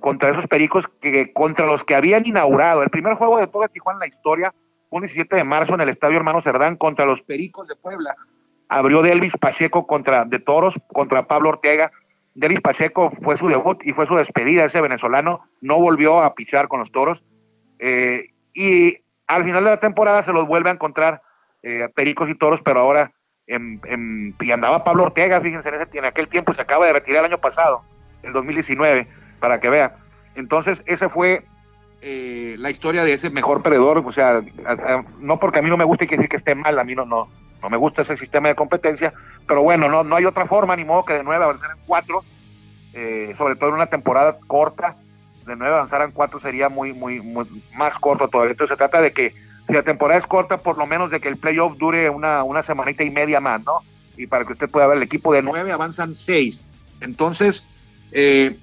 contra 0.00 0.30
esos 0.30 0.46
pericos 0.46 0.86
que 1.00 1.32
contra 1.32 1.66
los 1.66 1.84
que 1.84 1.94
habían 1.94 2.26
inaugurado. 2.26 2.82
El 2.82 2.90
primer 2.90 3.14
juego 3.14 3.38
de 3.38 3.46
todo 3.46 3.68
Tijuana 3.68 3.98
en 3.98 4.10
la 4.10 4.16
historia 4.16 4.54
un 4.90 5.02
17 5.02 5.36
de 5.36 5.44
marzo 5.44 5.74
en 5.74 5.82
el 5.82 5.88
Estadio 5.88 6.16
Hermano 6.16 6.42
Cerdán 6.42 6.76
contra 6.76 7.06
los 7.06 7.22
Pericos 7.22 7.68
de 7.68 7.76
Puebla. 7.76 8.16
Abrió 8.68 9.02
Delvis 9.02 9.32
Pacheco 9.40 9.86
contra 9.86 10.24
de 10.24 10.38
Toros 10.40 10.74
contra 10.88 11.26
Pablo 11.26 11.50
Ortega. 11.50 11.92
Delvis 12.34 12.60
Pacheco 12.60 13.12
fue 13.22 13.36
su 13.36 13.48
debut 13.48 13.80
y 13.84 13.92
fue 13.92 14.06
su 14.06 14.16
despedida. 14.16 14.64
Ese 14.64 14.80
venezolano 14.80 15.42
no 15.60 15.78
volvió 15.78 16.20
a 16.20 16.34
pichar 16.34 16.68
con 16.68 16.80
los 16.80 16.90
Toros. 16.90 17.22
Eh, 17.78 18.30
y 18.52 18.96
al 19.34 19.44
final 19.44 19.64
de 19.64 19.70
la 19.70 19.80
temporada 19.80 20.24
se 20.24 20.32
los 20.32 20.46
vuelve 20.46 20.70
a 20.70 20.74
encontrar 20.74 21.22
eh, 21.62 21.88
Pericos 21.94 22.28
y 22.28 22.34
Toros, 22.34 22.60
pero 22.64 22.80
ahora 22.80 23.12
en, 23.46 23.80
en, 23.84 24.34
y 24.40 24.50
andaba 24.50 24.84
Pablo 24.84 25.04
Ortega, 25.04 25.40
fíjense, 25.40 25.68
en, 25.68 25.74
ese, 25.76 25.98
en 25.98 26.04
aquel 26.04 26.28
tiempo 26.28 26.54
se 26.54 26.62
acaba 26.62 26.86
de 26.86 26.92
retirar 26.92 27.24
el 27.24 27.32
año 27.32 27.40
pasado, 27.40 27.82
en 28.22 28.32
2019 28.32 29.06
para 29.38 29.60
que 29.60 29.70
vea. 29.70 29.96
Entonces, 30.34 30.78
ese 30.86 31.08
fue 31.08 31.42
eh, 32.02 32.56
la 32.58 32.70
historia 32.70 33.04
de 33.04 33.12
ese 33.12 33.30
mejor 33.30 33.62
perdedor, 33.62 33.98
o 33.98 34.12
sea, 34.12 34.40
no 35.20 35.38
porque 35.38 35.58
a 35.58 35.62
mí 35.62 35.68
no 35.68 35.76
me 35.76 35.84
guste 35.84 36.06
quiere 36.06 36.22
decir 36.22 36.30
que 36.30 36.36
esté 36.38 36.54
mal, 36.54 36.78
a 36.78 36.84
mí 36.84 36.94
no, 36.94 37.04
no, 37.04 37.28
no 37.62 37.70
me 37.70 37.76
gusta 37.76 38.02
ese 38.02 38.16
sistema 38.16 38.48
de 38.48 38.54
competencia, 38.54 39.12
pero 39.46 39.62
bueno, 39.62 39.88
no, 39.88 40.02
no 40.02 40.16
hay 40.16 40.24
otra 40.24 40.46
forma, 40.46 40.76
ni 40.76 40.84
modo 40.84 41.04
que 41.04 41.14
de 41.14 41.24
nueve 41.24 41.44
avanzar 41.44 41.70
en 41.70 41.82
cuatro, 41.86 42.22
eh, 42.94 43.34
sobre 43.38 43.56
todo 43.56 43.70
en 43.70 43.76
una 43.76 43.86
temporada 43.86 44.36
corta, 44.46 44.96
de 45.50 45.56
nueve 45.56 45.74
avanzar 45.74 46.02
en 46.02 46.12
cuatro 46.12 46.40
sería 46.40 46.68
muy, 46.68 46.92
muy, 46.92 47.20
muy 47.20 47.46
más 47.74 47.94
corto 47.98 48.28
todavía. 48.28 48.52
Entonces 48.52 48.74
se 48.74 48.78
trata 48.78 49.00
de 49.00 49.12
que 49.12 49.34
si 49.66 49.72
la 49.72 49.82
temporada 49.82 50.18
es 50.18 50.26
corta, 50.26 50.56
por 50.56 50.78
lo 50.78 50.86
menos 50.86 51.10
de 51.10 51.20
que 51.20 51.28
el 51.28 51.36
playoff 51.36 51.76
dure 51.76 52.08
una, 52.08 52.42
una 52.42 52.62
semanita 52.62 53.04
y 53.04 53.10
media 53.10 53.40
más, 53.40 53.62
¿no? 53.64 53.80
Y 54.16 54.26
para 54.26 54.44
que 54.44 54.54
usted 54.54 54.70
pueda 54.70 54.86
ver 54.86 54.96
el 54.96 55.02
equipo 55.02 55.32
de 55.32 55.42
nueve 55.42 55.70
avanzan 55.72 56.14
seis. 56.14 56.62
Entonces, 57.00 57.64
eh, 58.12 58.56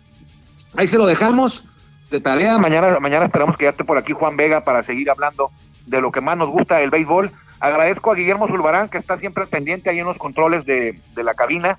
ahí 0.75 0.87
se 0.87 0.97
lo 0.97 1.05
dejamos 1.05 1.63
de 2.11 2.19
tarea. 2.19 2.57
Mañana, 2.57 2.99
mañana 2.99 3.25
esperamos 3.25 3.57
que 3.57 3.65
ya 3.65 3.71
esté 3.71 3.83
por 3.83 3.97
aquí 3.97 4.13
Juan 4.13 4.37
Vega 4.37 4.63
para 4.63 4.83
seguir 4.83 5.09
hablando 5.09 5.51
de 5.85 6.01
lo 6.01 6.11
que 6.11 6.21
más 6.21 6.37
nos 6.37 6.49
gusta 6.49 6.77
del 6.77 6.89
béisbol. 6.89 7.31
Agradezco 7.59 8.11
a 8.11 8.15
Guillermo 8.15 8.47
Zulbarán, 8.47 8.89
que 8.89 8.97
está 8.97 9.17
siempre 9.17 9.47
pendiente 9.47 9.89
ahí 9.89 9.99
en 9.99 10.05
los 10.05 10.17
controles 10.17 10.65
de, 10.65 10.99
de 11.15 11.23
la 11.23 11.33
cabina 11.33 11.77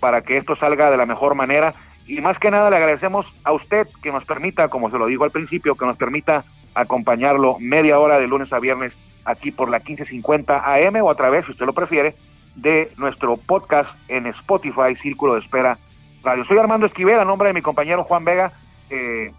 para 0.00 0.20
que 0.20 0.36
esto 0.36 0.54
salga 0.54 0.90
de 0.90 0.96
la 0.98 1.06
mejor 1.06 1.34
manera. 1.34 1.72
Y 2.06 2.20
más 2.20 2.38
que 2.38 2.50
nada 2.50 2.70
le 2.70 2.76
agradecemos 2.76 3.26
a 3.44 3.52
usted 3.52 3.88
que 4.02 4.12
nos 4.12 4.24
permita, 4.24 4.68
como 4.68 4.90
se 4.90 4.98
lo 4.98 5.06
digo 5.06 5.24
al 5.24 5.30
principio, 5.30 5.74
que 5.74 5.86
nos 5.86 5.96
permita 5.96 6.44
acompañarlo 6.74 7.56
media 7.60 7.98
hora 7.98 8.18
de 8.18 8.26
lunes 8.26 8.52
a 8.52 8.58
viernes 8.58 8.92
aquí 9.24 9.50
por 9.50 9.70
la 9.70 9.78
1550 9.78 10.74
AM 10.74 10.96
o 11.02 11.10
a 11.10 11.14
través, 11.14 11.46
si 11.46 11.52
usted 11.52 11.66
lo 11.66 11.72
prefiere, 11.72 12.14
de 12.56 12.90
nuestro 12.98 13.36
podcast 13.36 13.90
en 14.08 14.26
Spotify, 14.26 14.94
Círculo 15.00 15.34
de 15.34 15.40
Espera 15.40 15.78
Radio. 16.22 16.44
Soy 16.44 16.58
Armando 16.58 16.86
Esquivel, 16.86 17.18
a 17.18 17.24
nombre 17.24 17.48
de 17.48 17.54
mi 17.54 17.62
compañero 17.62 18.04
Juan 18.04 18.24
Vega. 18.24 18.52
Eh, 18.90 19.32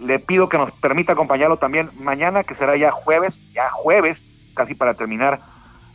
le 0.00 0.18
pido 0.18 0.48
que 0.48 0.58
nos 0.58 0.72
permita 0.72 1.12
acompañarlo 1.12 1.56
también 1.56 1.90
mañana, 2.00 2.44
que 2.44 2.54
será 2.54 2.76
ya 2.76 2.90
jueves, 2.90 3.34
ya 3.52 3.70
jueves, 3.70 4.18
casi 4.54 4.74
para 4.74 4.94
terminar 4.94 5.40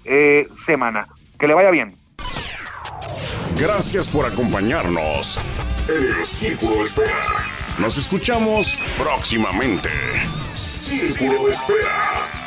eh, 0.06 0.48
semana. 0.66 1.08
Que 1.40 1.48
le 1.48 1.54
vaya 1.54 1.72
bien. 1.72 1.96
Gracias 3.58 4.08
por 4.08 4.26
acompañarnos 4.26 5.40
en 5.88 6.20
el 6.20 6.26
Círculo 6.26 6.78
de 6.78 6.84
Espera. 6.84 7.46
Nos 7.78 7.98
escuchamos 7.98 8.78
próximamente. 8.98 9.90
Círculo 10.54 11.46
de 11.46 11.52
Espera. 11.52 12.41